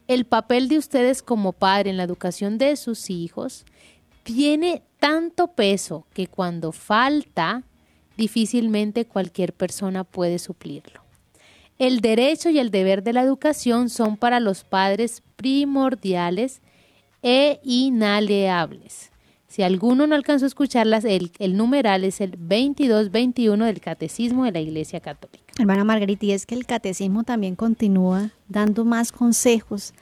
[0.08, 3.64] El papel de ustedes como padre en la educación de sus hijos
[4.24, 7.64] tiene tanto peso que cuando falta,
[8.18, 11.02] difícilmente cualquier persona puede suplirlo.
[11.80, 16.62] El derecho y el deber de la educación son para los padres primordiales
[17.24, 19.11] e inaleables.
[19.52, 24.54] Si alguno no alcanzó a escucharlas, el, el numeral es el 2221 del Catecismo de
[24.54, 25.44] la Iglesia Católica.
[25.60, 29.94] Hermana Margarita, y es que el catecismo también continúa dando más consejos.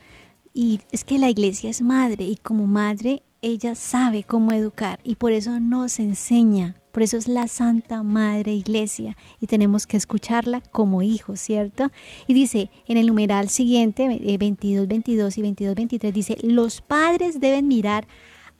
[0.53, 5.15] Y es que la iglesia es madre y como madre ella sabe cómo educar y
[5.15, 6.75] por eso nos enseña.
[6.91, 11.89] Por eso es la Santa Madre Iglesia y tenemos que escucharla como hijos, ¿cierto?
[12.27, 14.07] Y dice en el numeral siguiente,
[14.37, 18.05] 22, 22 y 22, 23, dice, los padres deben mirar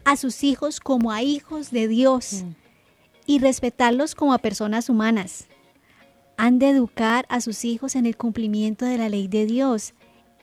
[0.06, 2.56] a sus hijos como a hijos de Dios Mm.
[3.26, 5.48] y respetarlos como a personas humanas.
[6.38, 9.94] Han de educar a sus hijos en el cumplimiento de la ley de Dios,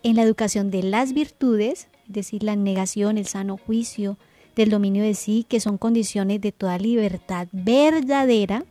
[0.02, 4.18] en la educación de las virtudes, es decir, la negación, el sano juicio,
[4.54, 8.64] del dominio de sí, que son condiciones de toda libertad verdadera,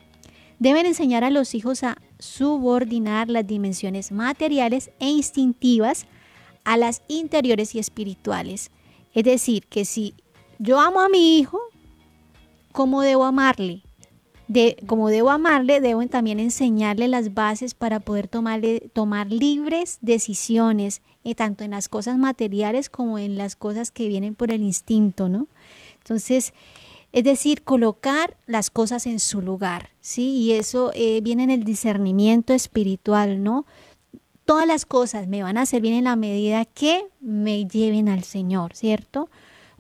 [0.60, 6.06] deben enseñar a los hijos a subordinar las dimensiones materiales e instintivas
[6.64, 8.72] a las interiores y espirituales.
[9.14, 10.16] Es decir, que si
[10.60, 11.60] yo amo a mi hijo,
[12.72, 13.82] ¿cómo debo amarle?
[14.48, 21.02] De, como debo amarle, debo también enseñarle las bases para poder tomarle, tomar libres decisiones,
[21.24, 25.30] eh, tanto en las cosas materiales como en las cosas que vienen por el instinto,
[25.30, 25.48] ¿no?
[25.98, 26.54] Entonces,
[27.12, 30.32] es decir, colocar las cosas en su lugar, ¿sí?
[30.32, 33.66] Y eso eh, viene en el discernimiento espiritual, ¿no?
[34.44, 38.76] Todas las cosas me van a servir en la medida que me lleven al Señor,
[38.76, 39.30] ¿cierto?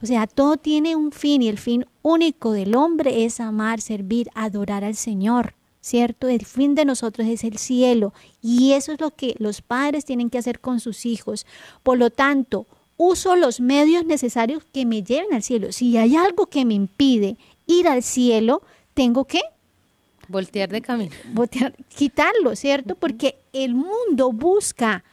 [0.06, 4.30] O sea, todo tiene un fin y el fin único del hombre es amar, servir,
[4.36, 6.28] adorar al Señor, ¿cierto?
[6.28, 10.30] El fin de nosotros es el cielo y eso es lo que los padres tienen
[10.30, 11.48] que hacer con sus hijos.
[11.82, 15.72] Por lo tanto, uso los medios necesarios que me lleven al cielo.
[15.72, 18.62] Si hay algo que me impide ir al cielo,
[18.94, 19.42] tengo que
[20.28, 21.12] Voltear de camino.
[21.34, 22.94] botear- quitarlo, ¿cierto?
[22.94, 25.04] Porque el mundo busca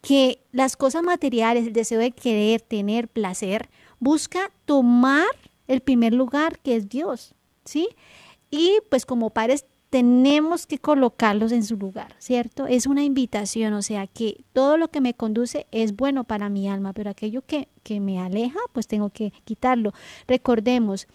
[0.00, 3.68] que las cosas materiales, el deseo de querer, tener placer,
[4.00, 5.26] busca tomar
[5.66, 7.34] el primer lugar que es Dios,
[7.64, 7.88] ¿sí?
[8.50, 12.66] Y pues como padres tenemos que colocarlos en su lugar, ¿cierto?
[12.66, 16.68] Es una invitación, o sea, que todo lo que me conduce es bueno para mi
[16.68, 19.92] alma, pero aquello que, que me aleja, pues tengo que quitarlo.
[20.26, 21.08] Recordemos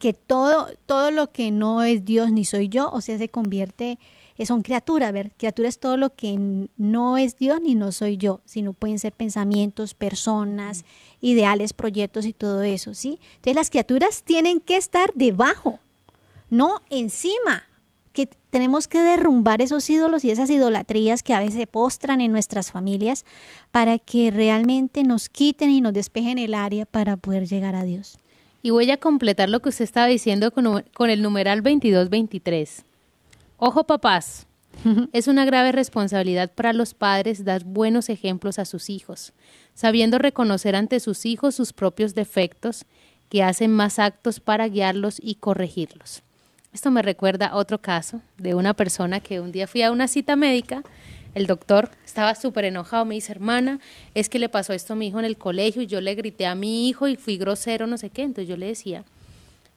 [0.00, 3.98] que todo, todo lo que no es Dios ni soy yo, o sea, se convierte,
[4.46, 8.16] son criaturas, a ver, criatura es todo lo que no es Dios ni no soy
[8.16, 10.84] yo, sino pueden ser pensamientos, personas,
[11.20, 13.18] ideales, proyectos y todo eso, ¿sí?
[13.36, 15.78] Entonces las criaturas tienen que estar debajo,
[16.50, 17.64] no encima,
[18.12, 22.32] que tenemos que derrumbar esos ídolos y esas idolatrías que a veces se postran en
[22.32, 23.24] nuestras familias
[23.70, 28.18] para que realmente nos quiten y nos despejen el área para poder llegar a Dios.
[28.62, 32.84] Y voy a completar lo que usted estaba diciendo con, con el numeral 2223.
[33.64, 34.48] Ojo papás,
[35.12, 39.32] es una grave responsabilidad para los padres dar buenos ejemplos a sus hijos,
[39.72, 42.86] sabiendo reconocer ante sus hijos sus propios defectos,
[43.28, 46.24] que hacen más actos para guiarlos y corregirlos.
[46.72, 50.08] Esto me recuerda a otro caso de una persona que un día fui a una
[50.08, 50.82] cita médica,
[51.36, 53.78] el doctor estaba súper enojado, me dice, hermana,
[54.16, 56.46] es que le pasó esto a mi hijo en el colegio y yo le grité
[56.46, 58.22] a mi hijo y fui grosero, no sé qué.
[58.22, 59.04] Entonces yo le decía,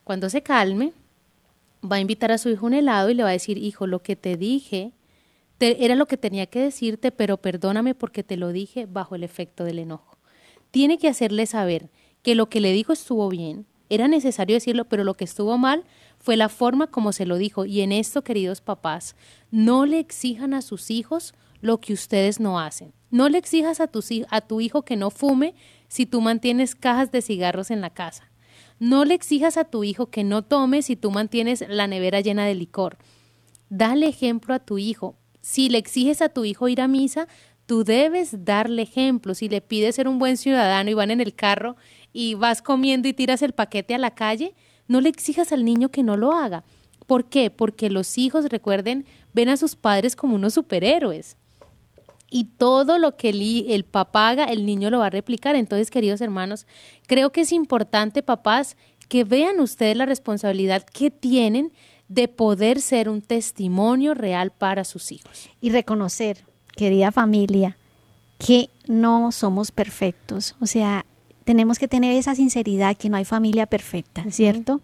[0.04, 0.92] cuando se calme,
[1.86, 4.02] va a invitar a su hijo un helado y le va a decir, hijo, lo
[4.02, 4.92] que te dije
[5.58, 9.24] te- era lo que tenía que decirte, pero perdóname porque te lo dije bajo el
[9.24, 10.18] efecto del enojo.
[10.72, 11.90] Tiene que hacerle saber
[12.22, 15.84] que lo que le dijo estuvo bien, era necesario decirlo, pero lo que estuvo mal
[16.18, 17.66] fue la forma como se lo dijo.
[17.66, 19.16] Y en esto, queridos papás,
[19.52, 22.94] no le exijan a sus hijos lo que ustedes no hacen.
[23.12, 23.90] No le exijas a
[24.30, 25.54] a tu hijo que no fume
[25.88, 28.30] si tú mantienes cajas de cigarros en la casa.
[28.80, 32.46] No le exijas a tu hijo que no tome si tú mantienes la nevera llena
[32.46, 32.98] de licor.
[33.70, 35.16] Dale ejemplo a tu hijo.
[35.42, 37.28] Si le exiges a tu hijo ir a misa,
[37.66, 39.34] tú debes darle ejemplo.
[39.34, 41.78] Si le pides ser un buen ciudadano y van en el carro
[42.12, 44.56] y vas comiendo y tiras el paquete a la calle,
[44.88, 46.64] no le exijas al niño que no lo haga.
[47.08, 47.52] ¿Por qué?
[47.52, 51.38] Porque los hijos, recuerden, ven a sus padres como unos superhéroes.
[52.30, 55.56] Y todo lo que el, el papá haga, el niño lo va a replicar.
[55.56, 56.66] Entonces, queridos hermanos,
[57.08, 61.72] creo que es importante, papás, que vean ustedes la responsabilidad que tienen
[62.08, 65.50] de poder ser un testimonio real para sus hijos.
[65.62, 67.78] Y reconocer, querida familia,
[68.38, 70.56] que no somos perfectos.
[70.60, 71.06] O sea,
[71.44, 74.82] tenemos que tener esa sinceridad que no hay familia perfecta, ¿cierto?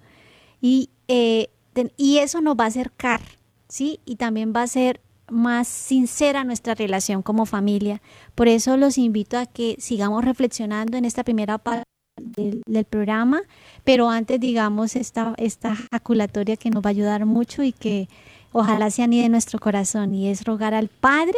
[0.61, 1.49] Y, eh,
[1.97, 3.21] y eso nos va a acercar,
[3.67, 3.99] ¿sí?
[4.05, 8.01] Y también va a ser más sincera nuestra relación como familia.
[8.35, 11.83] Por eso los invito a que sigamos reflexionando en esta primera parte
[12.21, 13.41] del, programa,
[13.83, 18.09] pero antes digamos esta, esta jaculatoria que nos va a ayudar mucho y que
[18.51, 21.37] ojalá se anide en nuestro corazón y es rogar al Padre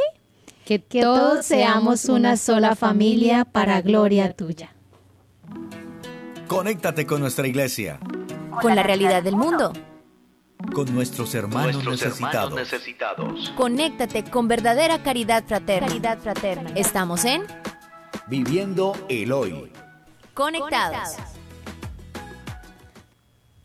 [0.65, 4.71] que, todos seamos una sola familia para gloria tuya.
[6.47, 7.99] Conéctate con nuestra iglesia.
[8.61, 9.73] Con la realidad del mundo.
[10.71, 13.51] Con nuestros hermanos, necesitados.
[13.55, 15.87] Conéctate con verdadera caridad fraterna.
[15.87, 16.71] Caridad fraterna.
[16.75, 17.43] Estamos en
[18.27, 19.71] Viviendo el Hoy.
[20.33, 21.15] Conectados.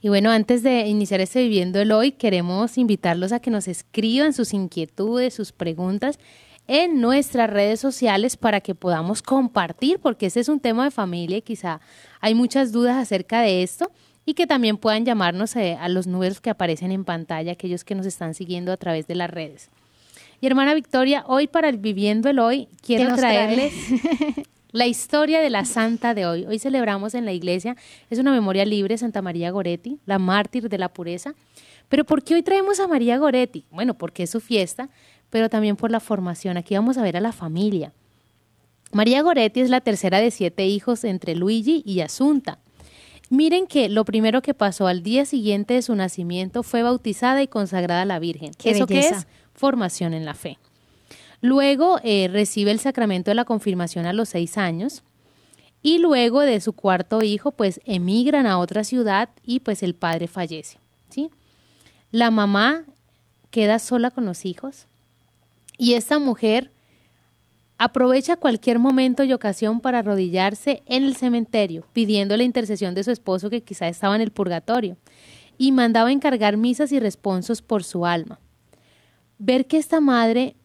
[0.02, 4.32] Y bueno, antes de iniciar este Viviendo el Hoy, queremos invitarlos a que nos escriban
[4.32, 6.18] sus inquietudes, sus preguntas
[6.66, 11.38] en nuestras redes sociales para que podamos compartir, porque este es un tema de familia
[11.38, 11.80] y quizá
[12.20, 13.90] hay muchas dudas acerca de esto
[14.28, 17.94] y que también puedan llamarnos eh, a los números que aparecen en pantalla, aquellos que
[17.94, 19.70] nos están siguiendo a través de las redes.
[20.42, 23.72] Y hermana Victoria, hoy para el Viviendo el Hoy quiero traerles
[24.72, 26.44] La historia de la santa de hoy.
[26.44, 27.74] Hoy celebramos en la iglesia,
[28.10, 31.34] es una memoria libre, Santa María Goretti, la mártir de la pureza.
[31.88, 33.64] Pero ¿por qué hoy traemos a María Goretti?
[33.70, 34.90] Bueno, porque es su fiesta,
[35.30, 36.58] pero también por la formación.
[36.58, 37.94] Aquí vamos a ver a la familia.
[38.92, 42.58] María Goretti es la tercera de siete hijos entre Luigi y Asunta.
[43.30, 47.48] Miren que lo primero que pasó al día siguiente de su nacimiento fue bautizada y
[47.48, 48.52] consagrada a la Virgen.
[48.64, 49.26] ¿Eso qué es?
[49.54, 50.58] Formación en la fe.
[51.40, 55.02] Luego eh, recibe el sacramento de la confirmación a los seis años
[55.82, 60.26] y luego de su cuarto hijo pues emigran a otra ciudad y pues el padre
[60.26, 60.78] fallece.
[61.10, 61.30] ¿sí?
[62.10, 62.84] La mamá
[63.50, 64.86] queda sola con los hijos
[65.76, 66.72] y esta mujer
[67.78, 73.12] aprovecha cualquier momento y ocasión para arrodillarse en el cementerio pidiendo la intercesión de su
[73.12, 74.96] esposo que quizá estaba en el purgatorio
[75.56, 78.40] y mandaba encargar misas y responsos por su alma.
[79.38, 80.56] Ver que esta madre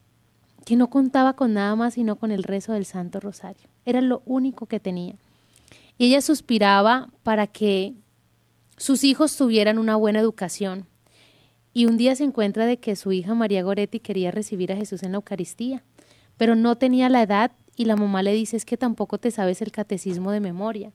[0.65, 3.69] que no contaba con nada más sino con el rezo del Santo Rosario.
[3.85, 5.15] Era lo único que tenía.
[5.97, 7.93] Y ella suspiraba para que
[8.77, 10.87] sus hijos tuvieran una buena educación.
[11.73, 15.03] Y un día se encuentra de que su hija María Goretti quería recibir a Jesús
[15.03, 15.83] en la Eucaristía,
[16.37, 19.61] pero no tenía la edad y la mamá le dice es que tampoco te sabes
[19.61, 20.91] el catecismo de memoria.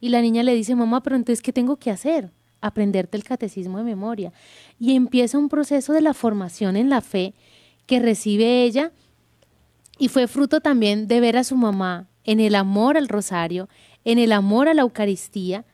[0.00, 2.30] Y la niña le dice, mamá, pero entonces, ¿qué tengo que hacer?
[2.60, 4.32] Aprenderte el catecismo de memoria.
[4.78, 7.34] Y empieza un proceso de la formación en la fe
[7.86, 8.92] que recibe ella
[9.98, 13.68] y fue fruto también de ver a su mamá en el amor al rosario,
[14.04, 15.64] en el amor a la Eucaristía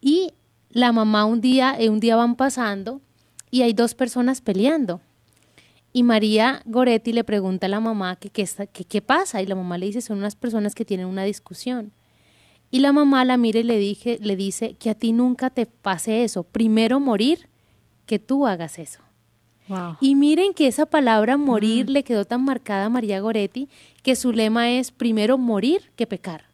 [0.00, 0.32] y
[0.70, 3.00] la mamá un día, eh, un día van pasando
[3.50, 5.00] y hay dos personas peleando.
[5.96, 9.86] Y María Goretti le pregunta a la mamá que qué pasa y la mamá le
[9.86, 11.92] dice son unas personas que tienen una discusión.
[12.72, 15.66] Y la mamá la mira y le, dije, le dice que a ti nunca te
[15.66, 17.48] pase eso, primero morir
[18.06, 18.98] que tú hagas eso.
[20.00, 23.68] Y miren que esa palabra morir le quedó tan marcada a María Goretti
[24.02, 26.46] que su lema es primero morir que pecar.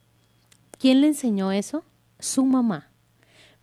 [0.79, 1.83] ¿Quién le enseñó eso?
[2.19, 2.90] Su mamá.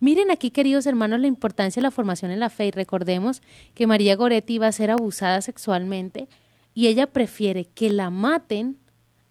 [0.00, 3.42] Miren aquí, queridos hermanos, la importancia de la formación en la fe y recordemos
[3.74, 6.28] que María Goretti iba a ser abusada sexualmente
[6.72, 8.78] y ella prefiere que la maten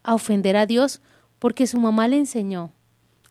[0.03, 1.01] a ofender a Dios
[1.39, 2.71] porque su mamá le enseñó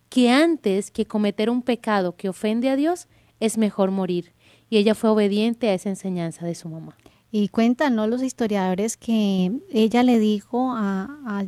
[0.08, 3.08] que antes que cometer un pecado que ofende a Dios
[3.40, 4.32] es mejor morir
[4.70, 6.96] y ella fue obediente a esa enseñanza de su mamá.
[7.30, 11.44] Y cuentan los historiadores que ella le dijo a,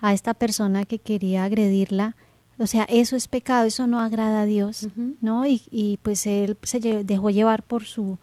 [0.00, 2.16] a, esta persona que quería agredirla,
[2.62, 4.88] o sea, eso es pecado, eso no agrada a Dios,
[5.20, 5.46] ¿no?
[5.46, 8.18] Y, y, pues él se dejó llevar por su,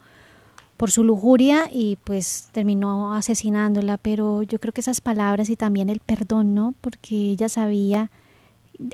[0.78, 5.90] por su lujuria y pues terminó asesinándola, pero yo creo que esas palabras y también
[5.90, 6.74] el perdón, ¿no?
[6.80, 8.10] Porque ella sabía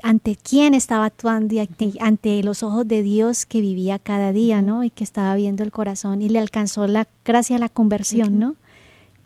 [0.02, 1.68] ante quién estaba actuando y
[2.00, 4.82] ante, los ojos de Dios que vivía cada día, ¿no?
[4.82, 8.56] Y que estaba viendo el corazón y le alcanzó la gracia a la conversión, ¿no?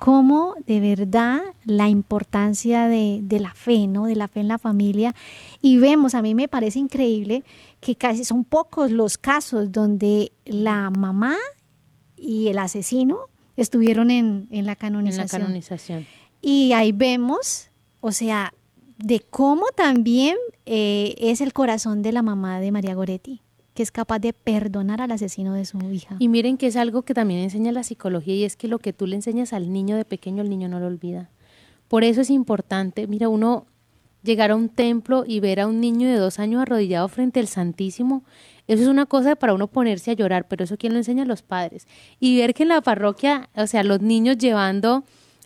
[0.00, 4.06] Cómo de verdad la importancia de, de, la fe, ¿no?
[4.06, 5.14] De la fe en la familia.
[5.60, 7.44] Y vemos, a mí me parece increíble
[7.80, 11.36] que casi son pocos los casos donde la mamá
[12.16, 13.18] y el asesino
[13.58, 15.22] estuvieron en, en, la, canonización.
[15.22, 16.06] en la canonización.
[16.40, 17.68] Y ahí vemos,
[18.00, 18.54] o sea,
[18.96, 23.42] de cómo también eh, es el corazón de la mamá de María Goretti
[23.80, 26.16] que es capaz de perdonar al asesino de su hija.
[26.18, 28.92] Y miren que es algo que también enseña la psicología y es que lo que
[28.92, 31.30] tú le enseñas al niño de pequeño, el niño no lo olvida.
[31.88, 33.64] Por eso es importante, mira, uno
[34.22, 37.46] llegar a un templo y ver a un niño de dos años arrodillado frente al
[37.46, 38.22] Santísimo,
[38.68, 41.40] eso es una cosa para uno ponerse a llorar, pero eso quién lo enseña los
[41.40, 41.88] padres.
[42.18, 45.04] Y ver que en la parroquia, o sea, los niños llevando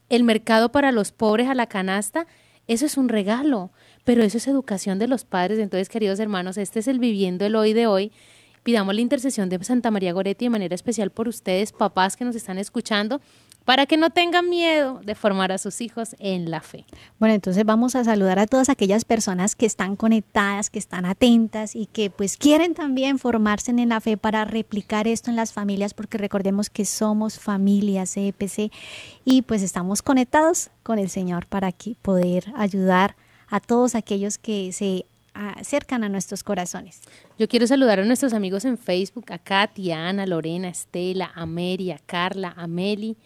[0.09, 2.27] el mercado para los pobres a la canasta,
[2.67, 3.71] eso es un regalo,
[4.05, 5.59] pero eso es educación de los padres.
[5.59, 8.13] Entonces, queridos hermanos, este es el viviendo el hoy de hoy.
[8.63, 12.35] Pidamos la intercesión de Santa María Goretti de manera especial por ustedes, papás que nos
[12.35, 13.21] están escuchando,
[13.67, 16.87] para que no tengan miedo de formar a sus hijos en la fe.
[17.19, 21.75] Bueno, entonces vamos a saludar a todas aquellas personas que están conectadas, que están atentas
[21.75, 25.93] y que pues quieren también formarse en la fe para replicar esto en las familias,
[25.93, 28.71] porque recordemos que somos familias EPC
[29.25, 33.17] y pues estamos conectados con el Señor para aquí poder ayudar
[33.55, 37.03] a todos aquellos que se acercan a nuestros corazones.
[37.39, 41.47] Yo quiero saludar a nuestros amigos en Facebook, a Katy, a Ana, Lorena, Estela, a
[41.47, 43.17] Mary, a Carla, a Meli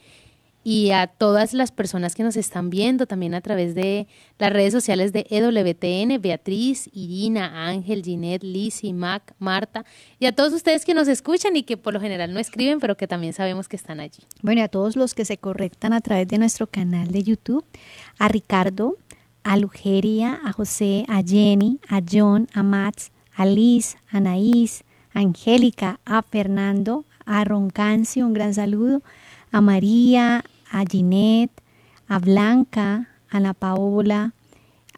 [0.62, 4.07] y a todas las personas que nos están viendo también a través de
[4.39, 9.87] las redes sociales de EWTN, Beatriz, Irina, Ángel, Ginette, Lizzy, Mac, Marta
[10.20, 12.99] y a todos ustedes que nos escuchan y que por lo general no escriben, pero
[12.99, 14.24] que también sabemos que están allí.
[14.43, 17.64] Bueno, y a todos los que se conectan a través de nuestro canal de YouTube,
[18.18, 18.99] a Ricardo,
[19.49, 24.84] a Lugeria, a José, a Jenny, a John, a Max, a Liz, a Anaís,
[25.14, 29.03] a Angélica, a Fernando, a Roncancio, un gran saludo,
[29.51, 31.62] a María, a Ginette,
[32.09, 34.34] a Blanca, a Ana Paola,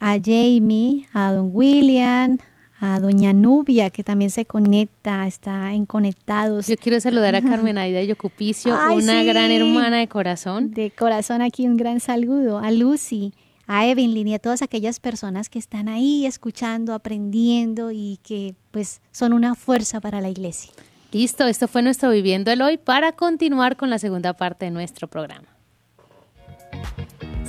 [0.00, 2.38] a Jamie, a don William,
[2.80, 6.66] a doña Nubia, que también se conecta, está en Conectados.
[6.66, 10.72] Yo quiero saludar a Carmen Aida Yocupicio, una gran hermana de corazón.
[10.72, 12.58] De corazón aquí un gran saludo.
[12.58, 13.32] A Lucy,
[13.72, 19.00] a Evelyn y a todas aquellas personas que están ahí escuchando, aprendiendo y que pues
[19.12, 20.72] son una fuerza para la iglesia.
[21.12, 25.06] Listo, esto fue nuestro Viviendo el Hoy para continuar con la segunda parte de nuestro
[25.06, 25.46] programa.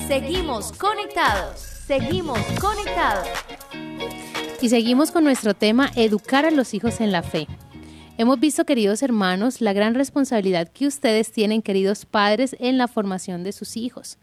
[0.07, 3.27] Seguimos conectados, seguimos conectados.
[4.61, 7.47] Y seguimos con nuestro tema Educar a los hijos en la fe.
[8.19, 13.43] Hemos visto, queridos hermanos, la gran responsabilidad que ustedes tienen, queridos padres, en la formación
[13.43, 14.19] de sus hijos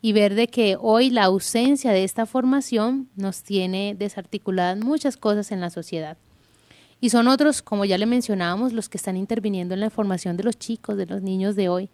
[0.00, 5.50] y ver de que hoy la ausencia de esta formación nos tiene desarticuladas muchas cosas
[5.50, 6.16] en la sociedad.
[7.00, 10.44] Y son otros, como ya le mencionábamos, los que están interviniendo en la formación de
[10.44, 11.90] los chicos, de los niños de hoy.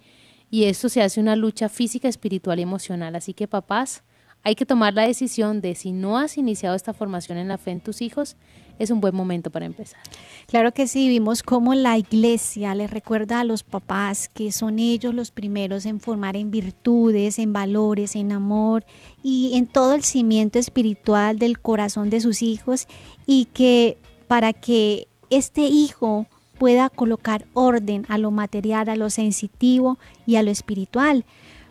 [0.51, 3.15] Y esto se hace una lucha física, espiritual y emocional.
[3.17, 4.03] Así que papás,
[4.43, 7.73] hay que tomar la decisión de si no has iniciado esta formación en la fe
[7.73, 8.37] en tus hijos,
[8.79, 10.01] es un buen momento para empezar.
[10.47, 15.15] Claro que sí, vimos cómo la iglesia le recuerda a los papás que son ellos
[15.15, 18.85] los primeros en formar en virtudes, en valores, en amor
[19.23, 22.87] y en todo el cimiento espiritual del corazón de sus hijos
[23.27, 23.99] y que
[24.29, 26.27] para que este hijo
[26.59, 31.25] pueda colocar orden a lo material, a lo sensitivo y a lo espiritual.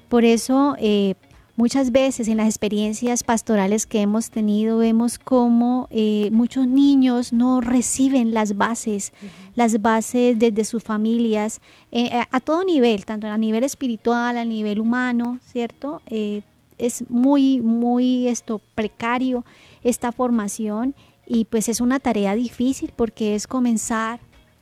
[0.10, 1.16] Por eso eh,
[1.56, 7.62] Muchas veces en las experiencias pastorales que hemos tenido vemos como eh, muchos niños no
[7.62, 9.14] reciben las bases,
[9.54, 14.80] las bases desde sus familias, eh, a, todo nivel, tanto a nivel espiritual, a nivel
[14.80, 16.01] humano, ¿cierto?
[16.08, 16.41] Eh,
[16.80, 19.45] es muy, muy esto, precario
[19.84, 20.95] esta formación
[21.28, 24.20] y pues es una tarea difícil porque es comenzar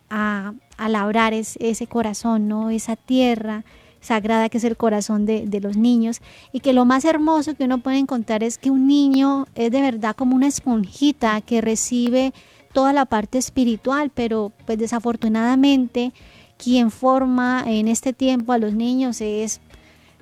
[0.09, 2.69] a, a labrar ese corazón, ¿no?
[2.69, 3.63] Esa tierra,
[4.01, 6.21] sagrada que es el corazón de, los niños
[6.51, 9.81] y que lo más hermoso que uno puede encontrar es que un niño es de
[9.81, 12.33] verdad como una esponjita que recibe
[12.73, 16.13] toda la parte espiritual, pero pues desafortunadamente
[16.57, 19.61] quien forma en este tiempo a los niños es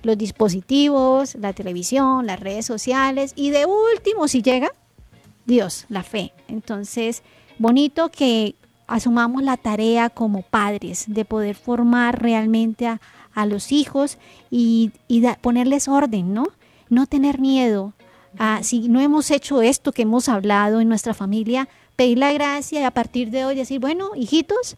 [0.03, 4.71] los dispositivos, la televisión, las redes sociales y de último si llega
[5.45, 6.32] Dios, la fe.
[6.47, 7.23] Entonces,
[7.57, 8.55] bonito que
[8.88, 12.99] asumamos la tarea como padres de poder formar realmente a,
[13.34, 14.17] a los hijos
[14.49, 14.91] y,
[15.41, 16.47] ponerles orden, ¿no?
[16.89, 17.93] No tener miedo.
[18.38, 22.80] a si no hemos hecho esto que hemos hablado en nuestra familia, pedir la gracia
[22.80, 24.77] y a partir de hoy decir, bueno, hijitos,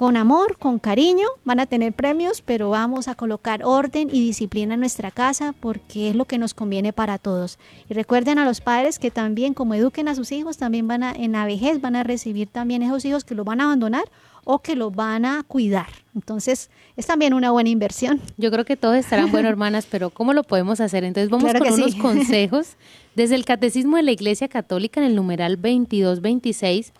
[0.00, 4.72] con amor, con cariño, van a tener premios, pero vamos a colocar orden y disciplina
[4.72, 7.58] en nuestra casa porque es lo que nos conviene para todos.
[7.86, 11.12] Y recuerden a los padres que también como eduquen a sus hijos, también van a,
[11.12, 14.04] en la vejez van a recibir también esos hijos que los van a abandonar
[14.50, 15.86] o que los van a cuidar.
[16.14, 18.20] Entonces, es también una buena inversión.
[18.36, 21.04] Yo creo que todos estarán buenos, hermanas, pero ¿cómo lo podemos hacer?
[21.04, 22.76] Entonces, vamos con unos consejos
[23.14, 26.92] desde el Catecismo de la Iglesia Católica en el numeral 2226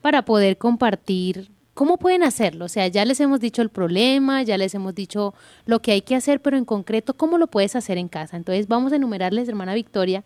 [0.00, 2.64] para poder compartir ¿Cómo pueden hacerlo?
[2.64, 5.34] O sea, ya les hemos dicho el problema, ya les hemos dicho
[5.66, 8.38] lo que hay que hacer, pero en concreto, ¿cómo lo puedes hacer en casa?
[8.38, 10.24] Entonces, vamos a enumerarles, hermana Victoria,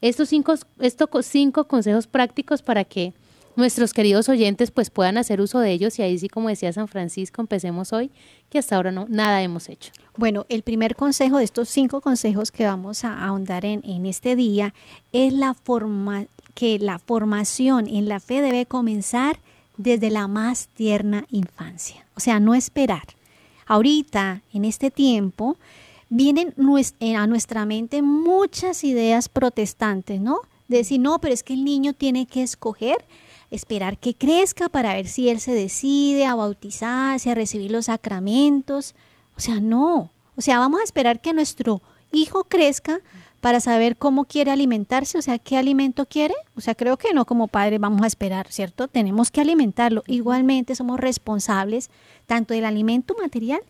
[0.00, 3.12] estos cinco, estos cinco consejos prácticos para que
[3.56, 6.88] nuestros queridos oyentes pues puedan hacer uso de ellos y ahí sí como decía San
[6.88, 8.10] Francisco empecemos hoy
[8.50, 9.92] que hasta ahora no nada hemos hecho.
[10.16, 14.36] Bueno, el primer consejo de estos cinco consejos que vamos a ahondar en, en este
[14.36, 14.74] día
[15.12, 19.40] es la forma que la formación en la fe debe comenzar
[19.76, 23.04] desde la más tierna infancia, o sea, no esperar.
[23.66, 25.56] Ahorita, en este tiempo,
[26.08, 26.54] vienen
[27.16, 30.40] a nuestra mente muchas ideas protestantes, ¿no?
[30.68, 33.04] De decir, no, pero es que el niño tiene que escoger,
[33.50, 38.94] esperar que crezca para ver si él se decide a bautizarse, a recibir los sacramentos.
[39.36, 40.10] O sea, no.
[40.36, 41.82] O sea, vamos a esperar que nuestro
[42.12, 43.00] hijo crezca
[43.40, 46.34] para saber cómo quiere alimentarse, o sea, qué alimento quiere.
[46.56, 48.88] O sea, creo que no como padre vamos a esperar, ¿cierto?
[48.88, 50.02] Tenemos que alimentarlo.
[50.06, 51.90] Igualmente somos responsables
[52.26, 53.60] tanto del alimento material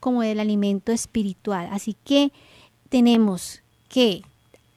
[0.00, 1.68] como del alimento espiritual.
[1.70, 2.32] Así que
[2.88, 4.22] tenemos que,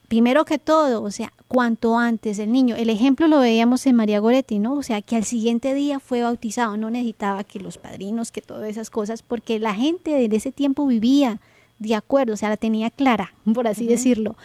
[0.09, 4.19] primero que todo, o sea, cuanto antes el niño, el ejemplo lo veíamos en María
[4.19, 4.73] Goretti, ¿no?
[4.73, 8.67] O sea, que al siguiente día fue bautizado, no necesitaba que los padrinos, que todas
[8.67, 11.39] esas cosas, porque la gente de ese tiempo vivía
[11.77, 14.35] de acuerdo, o sea, la tenía clara, por así decirlo.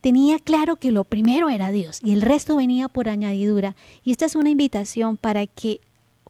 [0.00, 3.74] Tenía claro que lo primero era Dios y el resto venía por añadidura.
[4.04, 5.80] Y esta es una invitación para que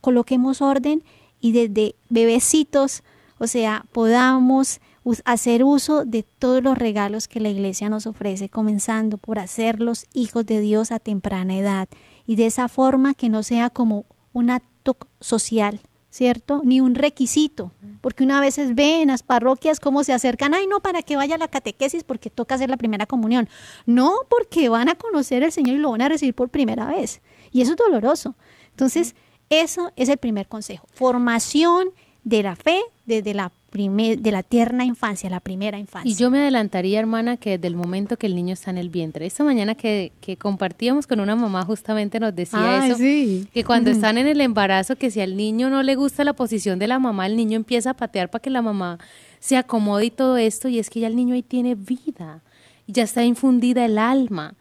[0.01, 1.05] coloquemos orden
[1.41, 3.03] y desde bebecitos
[3.39, 4.80] o sea, podamos
[5.25, 10.47] hacer uso de todos los regalos que la iglesia nos ofrece, comenzando por hacerlos hijos
[10.47, 11.89] de Dios a temprana edad.
[12.27, 15.81] Y de esa forma que no sea como un acto social,
[16.11, 16.63] ¿cierto?
[16.65, 20.81] Ni un requisito, porque una vez ve en las parroquias cómo se acercan, ay no,
[20.81, 23.49] para que vaya a la catequesis porque toca hacer la primera comunión,
[23.87, 27.21] no porque van a conocer al Señor y lo van a recibir por primera vez,
[27.53, 28.37] y eso es doloroso.
[28.71, 29.15] Entonces,
[29.51, 31.91] eso es el primer consejo, formación
[32.25, 36.11] de la fe desde la primer, de la tierna infancia, la primera infancia.
[36.11, 38.91] Y yo me adelantaría, hermana, que desde el momento que el niño está en el
[38.91, 39.27] vientre.
[39.27, 44.19] Esta mañana que, que compartíamos con una mamá justamente nos decía eso, que cuando están
[44.19, 47.27] en el embarazo, que si al niño no le gusta la posición de la mamá,
[47.27, 48.99] el niño empieza a patear para que la mamá
[49.41, 52.43] se acomode y todo esto, y es que ya el niño ahí tiene vida,
[52.87, 54.55] ya está infundida el alma.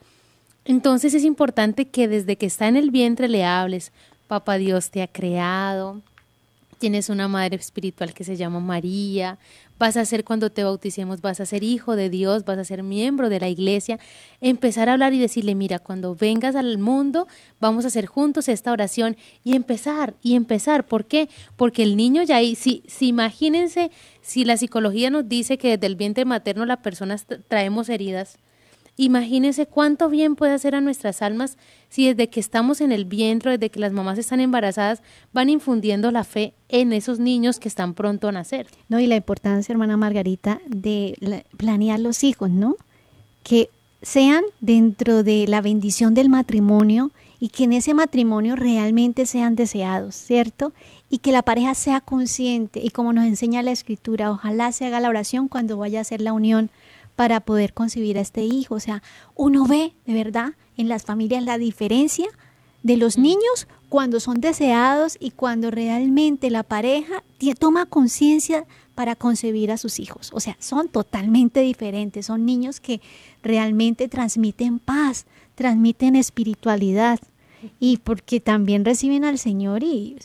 [0.65, 3.91] Entonces es importante que desde que está en el vientre le hables,
[4.27, 6.01] papá Dios te ha creado,
[6.77, 9.39] Tienes una madre espiritual que se llama María.
[9.79, 12.83] Vas a ser cuando te bauticemos, vas a ser hijo de Dios, vas a ser
[12.83, 13.99] miembro de la iglesia.
[14.41, 17.27] Empezar a hablar y decirle, mira, cuando vengas al mundo,
[17.59, 20.85] vamos a hacer juntos esta oración y empezar, y empezar.
[20.85, 21.29] ¿Por qué?
[21.55, 23.89] Porque el niño ya ahí, si, si imagínense,
[24.21, 28.37] si la psicología nos dice que desde el vientre materno las personas traemos heridas,
[28.99, 33.51] Imagínense cuánto bien puede hacer a nuestras almas si desde que estamos en el vientre,
[33.51, 37.93] desde que las mamás están embarazadas, van infundiendo la fe en esos niños que están
[37.93, 38.67] pronto a nacer.
[38.89, 42.75] No, y la importancia, hermana Margarita, de planear los hijos, ¿no?
[43.43, 43.69] Que
[44.01, 50.15] sean dentro de la bendición del matrimonio y que en ese matrimonio realmente sean deseados,
[50.15, 50.73] ¿cierto?
[51.09, 54.99] Y que la pareja sea consciente y como nos enseña la escritura, ojalá se haga
[54.99, 56.71] la oración cuando vaya a hacer la unión
[57.17, 58.75] para poder concebir a este hijo.
[58.75, 59.01] O sea,
[59.35, 62.27] uno ve de verdad en las familias la diferencia
[62.83, 67.23] de los niños cuando son deseados y cuando realmente la pareja
[67.59, 70.29] toma conciencia para concebir a sus hijos.
[70.31, 72.27] O sea, son totalmente diferentes.
[72.27, 73.01] Son niños que
[73.41, 77.19] realmente transmiten paz, transmiten espiritualidad
[77.79, 80.17] y porque también reciben al Señor y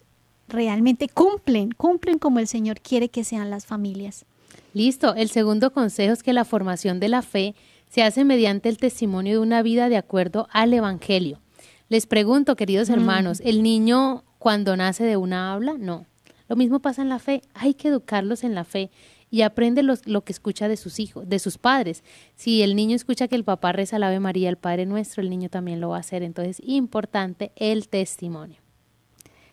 [0.46, 4.26] realmente cumplen, cumplen como el Señor quiere que sean las familias.
[4.74, 5.14] Listo.
[5.14, 7.54] El segundo consejo es que la formación de la fe
[7.88, 11.40] se hace mediante el testimonio de una vida de acuerdo al Evangelio.
[11.88, 15.74] Les pregunto, queridos hermanos, ¿el niño cuando nace de una habla?
[15.78, 16.06] No.
[16.48, 17.42] Lo mismo pasa en la fe.
[17.52, 18.90] Hay que educarlos en la fe
[19.30, 22.02] y aprende lo que escucha de sus hijos, de sus padres.
[22.34, 25.28] Si el niño escucha que el papá reza la Ave María, el Padre Nuestro, el
[25.30, 26.22] niño también lo va a hacer.
[26.22, 28.56] Entonces, importante el testimonio.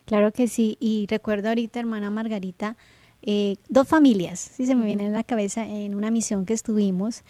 [0.06, 0.76] Claro que sí.
[0.80, 2.76] Y recuerdo ahorita, hermana Margarita,
[3.22, 7.22] eh, dos familias, si se me viene en la cabeza en una misión que estuvimos.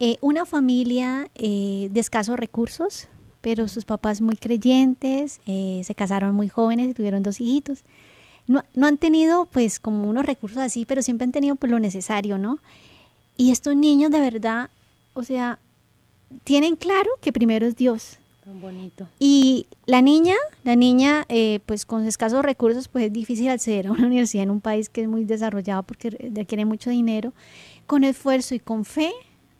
[0.00, 3.08] Eh, una familia eh, de escasos recursos,
[3.40, 7.84] pero sus papás muy creyentes, se casaron muy jóvenes y tuvieron dos hijitos.
[8.46, 11.78] No, no, han tenido pues como unos recursos así, pero siempre han tenido pues lo
[11.78, 12.58] necesario, ¿no?
[13.36, 14.70] Y estos niños de verdad,
[15.12, 15.58] o sea,
[16.44, 18.18] tienen claro que primero es Dios,
[18.52, 19.08] bonito.
[19.18, 23.92] Y la niña, la niña, eh, pues con escasos recursos, pues es difícil acceder a
[23.92, 27.32] una universidad en un país que es muy desarrollado porque requiere mucho dinero.
[27.86, 29.12] Con esfuerzo y con fe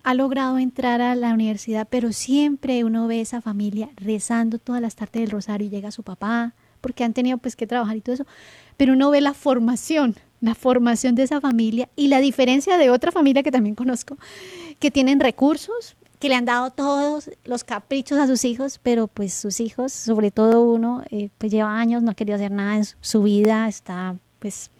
[0.02, 4.96] ha logrado entrar a la universidad, pero siempre uno ve esa familia rezando todas las
[4.96, 8.14] tardes del rosario y llega su papá, porque han tenido pues que trabajar y todo
[8.14, 8.26] eso,
[8.76, 13.12] pero uno ve la formación, la formación de esa familia y la diferencia de otra
[13.12, 14.18] familia que también conozco,
[14.78, 19.34] que tienen recursos, que le han dado todos los caprichos a sus hijos, pero pues
[19.34, 22.84] sus hijos, sobre todo uno, eh, pues lleva años, no ha querido hacer nada en
[23.02, 24.70] su vida, está pues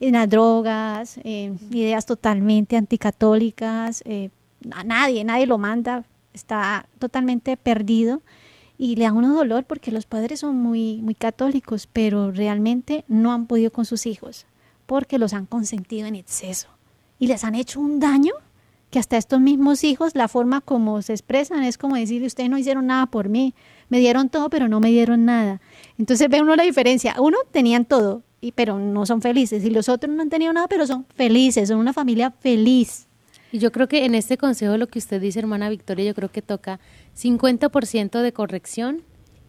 [0.00, 4.30] en las drogas, ideas totalmente anticatólicas, eh,
[4.72, 6.04] a nadie, nadie lo manda,
[6.34, 8.20] está totalmente perdido
[8.76, 13.32] y le da uno dolor porque los padres son muy, muy católicos, pero realmente no
[13.32, 14.46] han podido con sus hijos
[14.86, 16.66] porque los han consentido en exceso
[17.20, 18.32] y les han hecho un daño
[18.92, 22.58] que hasta estos mismos hijos, la forma como se expresan es como decir, ustedes no
[22.58, 23.54] hicieron nada por mí,
[23.88, 25.62] me dieron todo, pero no me dieron nada.
[25.96, 27.16] Entonces ve uno la diferencia.
[27.18, 30.68] Uno tenían todo, y, pero no son felices, y los otros no han tenido nada,
[30.68, 33.06] pero son felices, son una familia feliz.
[33.50, 36.30] Y yo creo que en este consejo lo que usted dice, hermana Victoria, yo creo
[36.30, 36.78] que toca
[37.16, 39.02] 50% de corrección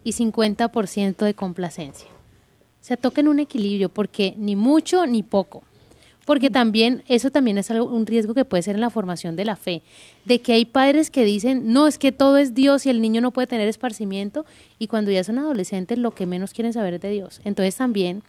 [0.06, 2.08] y 50% de complacencia.
[2.08, 5.64] O sea, toca en un equilibrio, porque ni mucho ni poco
[6.26, 9.46] porque también eso también es algo, un riesgo que puede ser en la formación de
[9.46, 9.84] la fe,
[10.26, 13.22] de que hay padres que dicen, no, es que todo es Dios y el niño
[13.22, 14.46] no puede tener esparcimiento,
[14.80, 17.42] y cuando ya son adolescentes lo que menos quieren saber es de Dios.
[17.44, 18.24] Entonces también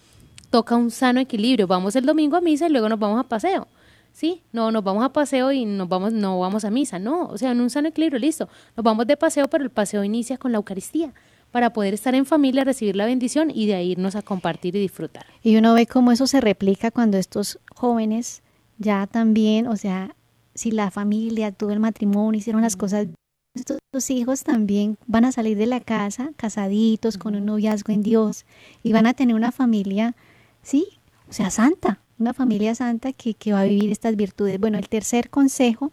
[0.51, 3.67] toca un sano equilibrio, vamos el domingo a misa y luego nos vamos a paseo.
[4.13, 7.37] Sí, no, nos vamos a paseo y nos vamos, no vamos a misa, no, o
[7.37, 10.53] sea, en un sano equilibrio, listo, nos vamos de paseo, pero el paseo inicia con
[10.53, 11.13] la Eucaristía
[11.55, 14.81] para poder estar en familia, recibir la bendición y de ahí irnos a compartir y
[14.81, 15.25] disfrutar.
[15.41, 18.43] Y uno ve cómo eso se replica cuando estos jóvenes
[18.79, 20.17] ya también, o sea,
[20.57, 23.07] si la familia tuvo el matrimonio, hicieron las cosas,
[23.55, 28.47] estos hijos también van a salir de la casa casaditos, con un noviazgo en Dios,
[28.83, 30.17] y van a tener una familia,
[30.61, 30.99] sí,
[31.31, 34.59] o sea, santa, una familia santa que, que va a vivir estas virtudes.
[34.59, 35.93] Bueno, el tercer consejo,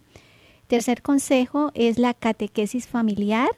[0.66, 3.52] tercer consejo es la catequesis familiar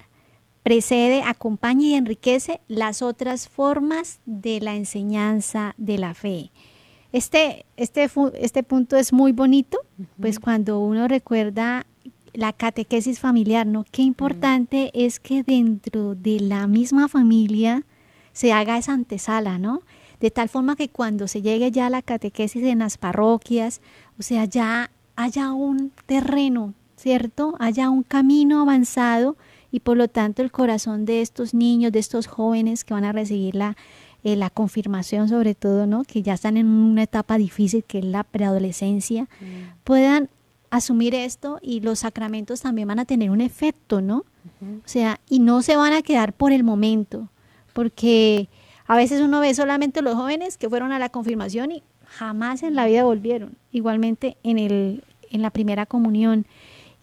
[0.63, 6.51] precede, acompaña y enriquece las otras formas de la enseñanza de la fe.
[7.11, 8.09] Este, este,
[8.39, 9.77] este punto es muy bonito,
[10.19, 11.85] pues cuando uno recuerda
[12.33, 13.85] la catequesis familiar, ¿no?
[13.91, 17.83] Qué importante es que dentro de la misma familia
[18.31, 19.83] se haga esa antesala, ¿no?
[20.19, 23.81] De tal forma que cuando se llegue ya a la catequesis en las parroquias,
[24.17, 27.55] o sea, ya haya un terreno, ¿cierto?
[27.59, 29.37] Haya un camino avanzado
[29.73, 33.11] y por lo tanto el corazón de estos niños, de estos jóvenes que van a
[33.11, 33.75] recibir la,
[34.23, 36.03] eh, la confirmación sobre todo, ¿no?
[36.03, 39.81] que ya están en una etapa difícil que es la preadolescencia, mm.
[39.83, 40.29] puedan
[40.69, 44.25] asumir esto y los sacramentos también van a tener un efecto, ¿no?
[44.61, 47.29] O sea, y no se van a quedar por el momento,
[47.73, 48.49] porque
[48.87, 52.75] a veces uno ve solamente los jóvenes que fueron a la confirmación y jamás en
[52.75, 56.45] la vida volvieron, igualmente en, el, en la primera comunión.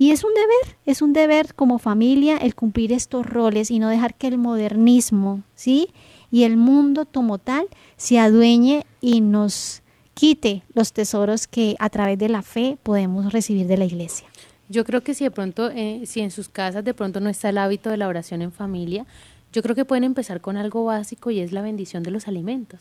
[0.00, 3.90] Y es un deber, es un deber como familia el cumplir estos roles y no
[3.90, 5.90] dejar que el modernismo, ¿sí?
[6.30, 7.66] Y el mundo como tal
[7.98, 9.82] se adueñe y nos
[10.14, 14.26] quite los tesoros que a través de la fe podemos recibir de la iglesia.
[14.70, 17.50] Yo creo que si de pronto, eh, si en sus casas de pronto no está
[17.50, 19.04] el hábito de la oración en familia,
[19.52, 22.80] yo creo que pueden empezar con algo básico y es la bendición de los alimentos.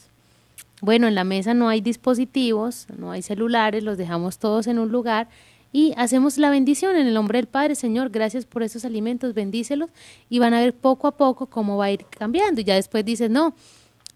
[0.80, 4.89] Bueno, en la mesa no hay dispositivos, no hay celulares, los dejamos todos en un
[4.89, 5.28] lugar
[5.72, 9.89] y hacemos la bendición en el nombre del Padre, Señor, gracias por esos alimentos, bendícelos
[10.30, 12.61] y van a ver poco a poco cómo va a ir cambiando.
[12.61, 13.53] Y ya después dices, no,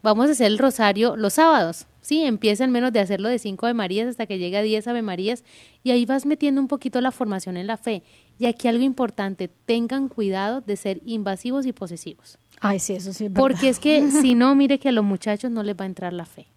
[0.02, 1.86] vamos a hacer el rosario los sábados.
[2.02, 4.88] Sí, empieza al menos de hacerlo de 5 Ave Marías hasta que llegue a 10
[4.88, 5.44] Ave Marías
[5.84, 8.04] y ahí vas metiendo un poquito la formación en la fe.
[8.40, 12.40] Y aquí algo importante, tengan cuidado de ser invasivos y posesivos.
[12.60, 13.30] Ay, sí, eso sí.
[13.30, 16.14] Porque es que si no, mire que a los muchachos no les va a entrar
[16.14, 16.48] la fe.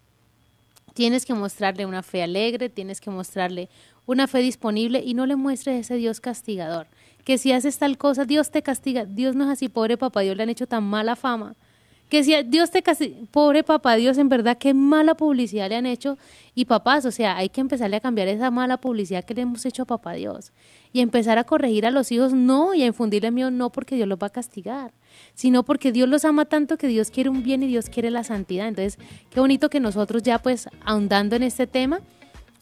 [0.94, 3.68] Tienes que mostrarle una fe alegre, tienes que mostrarle
[4.07, 6.87] una fe disponible y no le muestres ese Dios castigador.
[7.25, 9.05] Que si haces tal cosa, Dios te castiga.
[9.05, 11.57] Dios no es así, pobre papá Dios le han hecho tan mala fama.
[12.09, 15.87] Que si Dios te castiga, pobre papá Dios, en verdad qué mala publicidad le han
[15.87, 16.19] hecho.
[16.55, 19.67] Y papás, o sea, hay que empezarle a cambiar esa mala publicidad que le hemos
[19.67, 20.53] hecho a papá Dios.
[20.93, 24.07] Y empezar a corregir a los hijos, no, y a infundirle miedo, no porque Dios
[24.07, 24.93] los va a castigar,
[25.35, 28.23] sino porque Dios los ama tanto que Dios quiere un bien y Dios quiere la
[28.23, 28.69] santidad.
[28.69, 28.99] Entonces,
[29.31, 32.01] qué bonito que nosotros ya pues ahondando en este tema,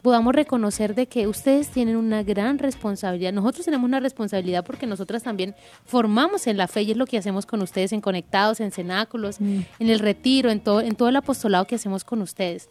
[0.05, 3.33] podamos reconocer de que ustedes tienen una gran responsabilidad.
[3.33, 5.55] Nosotros tenemos una responsabilidad porque nosotras también
[5.87, 9.41] formamos en la fe y es lo que hacemos con ustedes en Conectados, en Cenáculos,
[9.41, 9.61] mm.
[9.79, 12.69] en el retiro, en todo, en todo el apostolado que hacemos con ustedes.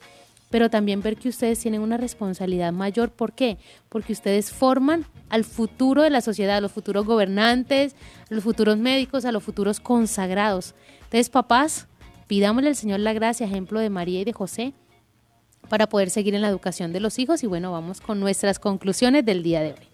[0.51, 3.09] pero también ver que ustedes tienen una responsabilidad mayor.
[3.09, 3.57] ¿Por qué?
[3.89, 7.95] Porque ustedes forman al futuro de la sociedad, a los futuros gobernantes,
[8.29, 10.75] a los futuros médicos, a los futuros consagrados.
[11.05, 11.87] Entonces, papás,
[12.27, 14.75] pidámosle al Señor la gracia, ejemplo de María y de José,
[15.69, 17.43] para poder seguir en la educación de los hijos.
[17.43, 19.87] Y bueno, vamos con nuestras conclusiones del día de hoy.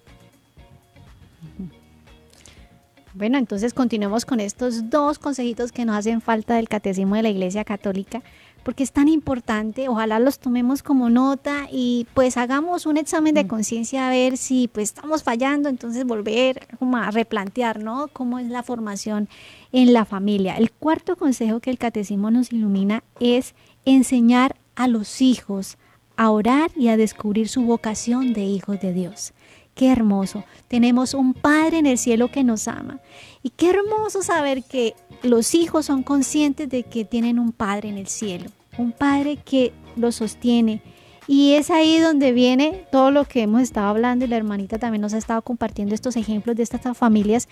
[3.14, 7.30] Bueno, entonces continuemos con estos dos consejitos que nos hacen falta del Catecismo de la
[7.30, 8.22] Iglesia Católica
[8.64, 13.44] porque es tan importante, ojalá los tomemos como nota y pues hagamos un examen de
[13.44, 13.48] mm.
[13.48, 18.10] conciencia a ver si pues estamos fallando, entonces volver como a replantear, ¿no?
[18.10, 19.30] Cómo es la formación
[19.72, 20.58] en la familia.
[20.58, 23.56] El cuarto consejo que el catecismo nos ilumina es
[23.86, 25.78] enseñar a los hijos
[26.16, 29.34] a orar y a descubrir su vocación de hijos de Dios.
[29.76, 30.46] Qué hermoso.
[30.70, 33.02] Tenemos un Padre en el cielo que nos ama.
[33.44, 37.98] Y qué hermoso saber que los hijos son conscientes de que tienen un Padre en
[37.98, 40.82] el cielo, un Padre que los sostiene.
[41.28, 45.02] Y es ahí donde viene todo lo que hemos estado hablando y la hermanita también
[45.02, 47.50] nos ha estado compartiendo estos ejemplos de estas familias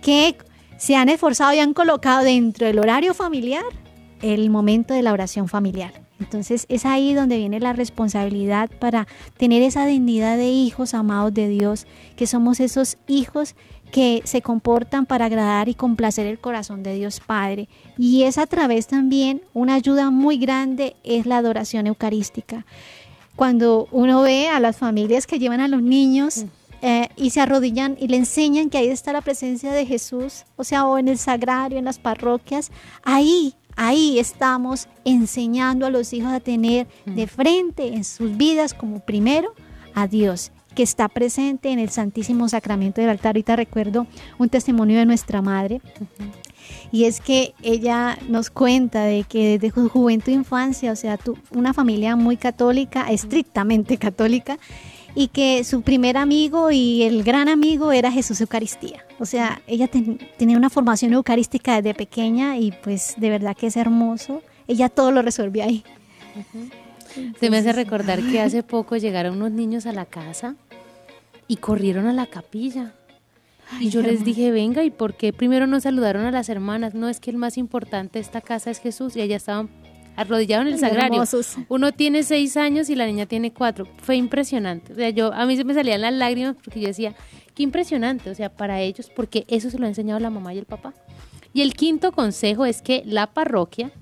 [0.00, 0.36] que
[0.76, 3.64] se han esforzado y han colocado dentro del horario familiar
[4.22, 6.07] el momento de la oración familiar.
[6.20, 9.06] Entonces es ahí donde viene la responsabilidad para
[9.36, 13.54] tener esa dignidad de hijos amados de Dios, que somos esos hijos
[13.92, 17.68] que se comportan para agradar y complacer el corazón de Dios Padre.
[17.96, 22.66] Y es a través también una ayuda muy grande es la adoración eucarística.
[23.36, 26.44] Cuando uno ve a las familias que llevan a los niños
[26.82, 30.64] eh, y se arrodillan y le enseñan que ahí está la presencia de Jesús, o
[30.64, 32.70] sea, o en el sagrario, en las parroquias,
[33.04, 39.00] ahí, ahí estamos enseñando a los hijos a tener de frente en sus vidas como
[39.00, 39.54] primero
[39.94, 43.30] a Dios que está presente en el Santísimo Sacramento del altar.
[43.30, 44.06] Ahorita recuerdo
[44.38, 45.80] un testimonio de nuestra madre.
[46.92, 51.18] Y es que ella nos cuenta de que desde su juventud e infancia, o sea,
[51.50, 54.58] una familia muy católica, estrictamente católica,
[55.18, 59.04] y que su primer amigo y el gran amigo era Jesús Eucaristía.
[59.18, 63.76] O sea, ella tenía una formación eucarística desde pequeña y pues de verdad que es
[63.76, 64.42] hermoso.
[64.68, 65.82] Ella todo lo resolvió ahí.
[67.40, 70.54] Se me hace recordar que hace poco llegaron unos niños a la casa
[71.48, 72.92] y corrieron a la capilla.
[73.80, 76.94] y yo les dije, venga, ¿y por qué primero no saludaron a las hermanas?
[76.94, 79.68] No, es que el más importante de esta casa es Jesús y allá estaban
[80.18, 81.22] arrodillados en el sagrario.
[81.68, 83.86] Uno tiene seis años y la niña tiene cuatro.
[84.02, 84.92] Fue impresionante.
[84.92, 87.14] O sea, yo, a mí se me salían las lágrimas porque yo decía,
[87.54, 90.58] qué impresionante, o sea, para ellos, porque eso se lo ha enseñado la mamá y
[90.58, 90.92] el papá.
[91.52, 93.92] Y el quinto consejo es que la parroquia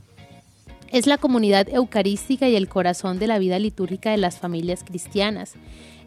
[0.90, 5.54] es la comunidad eucarística y el corazón de la vida litúrgica de las familias cristianas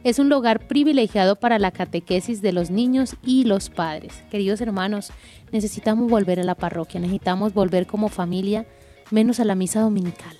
[0.04, 4.24] es un lugar privilegiado para la catequesis de los niños y los padres.
[4.32, 5.12] Queridos hermanos,
[5.52, 8.66] necesitamos volver a la parroquia, necesitamos volver como familia,
[9.12, 10.36] menos a la misa dominical.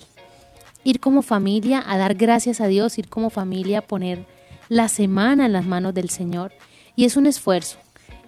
[0.84, 4.26] Ir como familia a dar gracias a Dios, ir como familia a poner
[4.68, 6.52] la semana en las manos del Señor.
[6.96, 7.78] Y es un esfuerzo.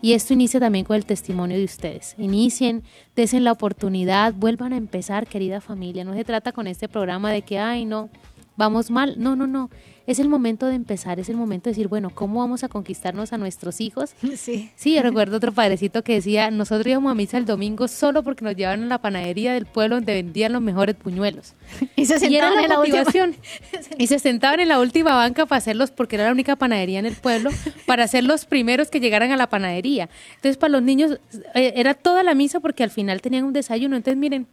[0.03, 2.16] Y esto inicia también con el testimonio de ustedes.
[2.18, 2.82] Inicien,
[3.14, 6.05] desen la oportunidad, vuelvan a empezar, querida familia.
[6.05, 8.11] No se trata con este programa de que, ay, no,
[8.57, 9.15] vamos mal.
[9.19, 9.71] No, no, no
[10.07, 13.33] es el momento de empezar, es el momento de decir, bueno, ¿cómo vamos a conquistarnos
[13.33, 14.15] a nuestros hijos?
[14.43, 14.71] Sí.
[14.75, 18.45] Sí, yo recuerdo otro padrecito que decía, nosotros íbamos a misa el domingo solo porque
[18.45, 21.55] nos llevaban a la panadería del pueblo donde vendían los mejores puñuelos.
[21.97, 23.37] Y se sentaban en la motivación.
[23.99, 27.07] y se sentaban en la última banca para hacerlos, porque era la única panadería en
[27.07, 27.51] el pueblo,
[27.87, 30.09] para ser los primeros que llegaran a la panadería.
[30.37, 31.21] Entonces, para los niños
[31.55, 33.97] eh, era toda la misa porque al final tenían un desayuno.
[33.97, 34.49] Entonces, miren,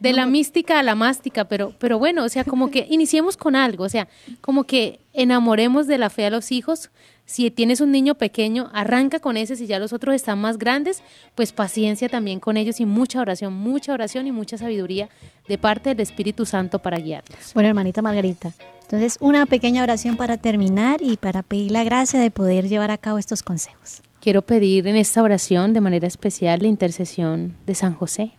[0.00, 3.56] de la mística a la mástica, pero, pero bueno, o sea, como que iniciemos con
[3.56, 4.08] algo, o sea,
[4.40, 6.90] como que enamoremos de la fe a los hijos.
[7.24, 11.02] Si tienes un niño pequeño, arranca con ese, si ya los otros están más grandes,
[11.34, 15.08] pues paciencia también con ellos y mucha oración, mucha oración y mucha sabiduría
[15.48, 17.52] de parte del Espíritu Santo para guiarlos.
[17.54, 22.30] Bueno, hermanita Margarita, entonces una pequeña oración para terminar y para pedir la gracia de
[22.30, 24.02] poder llevar a cabo estos consejos.
[24.20, 28.32] Quiero pedir en esta oración de manera especial la intercesión de San José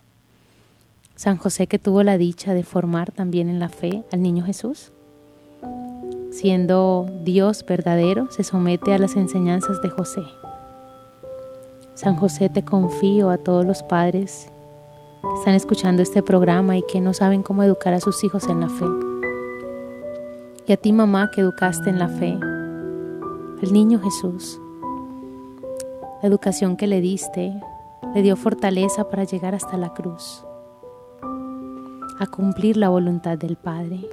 [1.18, 4.92] San José que tuvo la dicha de formar también en la fe al niño Jesús.
[6.30, 10.22] Siendo Dios verdadero, se somete a las enseñanzas de José.
[11.96, 14.52] San José, te confío a todos los padres
[15.24, 18.60] que están escuchando este programa y que no saben cómo educar a sus hijos en
[18.60, 18.86] la fe.
[20.68, 22.38] Y a ti, mamá, que educaste en la fe,
[23.64, 24.62] al niño Jesús.
[26.22, 27.60] La educación que le diste
[28.14, 30.47] le dio fortaleza para llegar hasta la cruz
[32.20, 34.08] a cumplir la voluntad del Padre.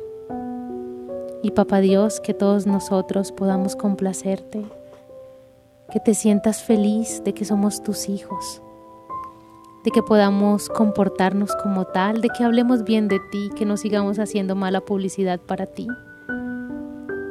[1.42, 4.64] Y Papá Dios, que todos nosotros podamos complacerte,
[5.90, 8.60] que te sientas feliz de que somos tus hijos.
[9.84, 14.18] de que podamos comportarnos como tal, de que hablemos bien de ti, que no sigamos
[14.18, 15.86] haciendo mala publicidad para ti.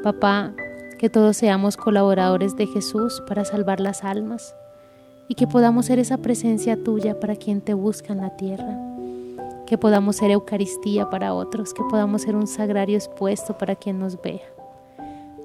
[0.03, 0.53] Papá,
[0.99, 4.55] que todos seamos colaboradores de Jesús para salvar las almas
[5.27, 8.77] y que podamos ser esa presencia tuya para quien te busca en la tierra,
[9.67, 14.21] que podamos ser Eucaristía para otros, que podamos ser un sagrario expuesto para quien nos
[14.21, 14.41] vea.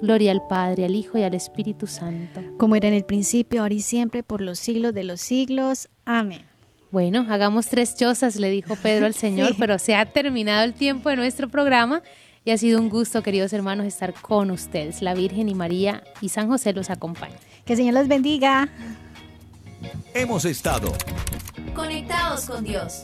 [0.01, 2.41] Gloria al Padre, al Hijo y al Espíritu Santo.
[2.57, 5.89] Como era en el principio, ahora y siempre, por los siglos de los siglos.
[6.05, 6.41] Amén.
[6.91, 11.09] Bueno, hagamos tres chozas, le dijo Pedro al Señor, pero se ha terminado el tiempo
[11.09, 12.01] de nuestro programa
[12.45, 15.01] y ha sido un gusto, queridos hermanos, estar con ustedes.
[15.01, 17.37] La Virgen y María y San José los acompañen.
[17.65, 18.69] Que el Señor los bendiga.
[20.13, 20.91] Hemos estado
[21.75, 23.03] conectados con Dios.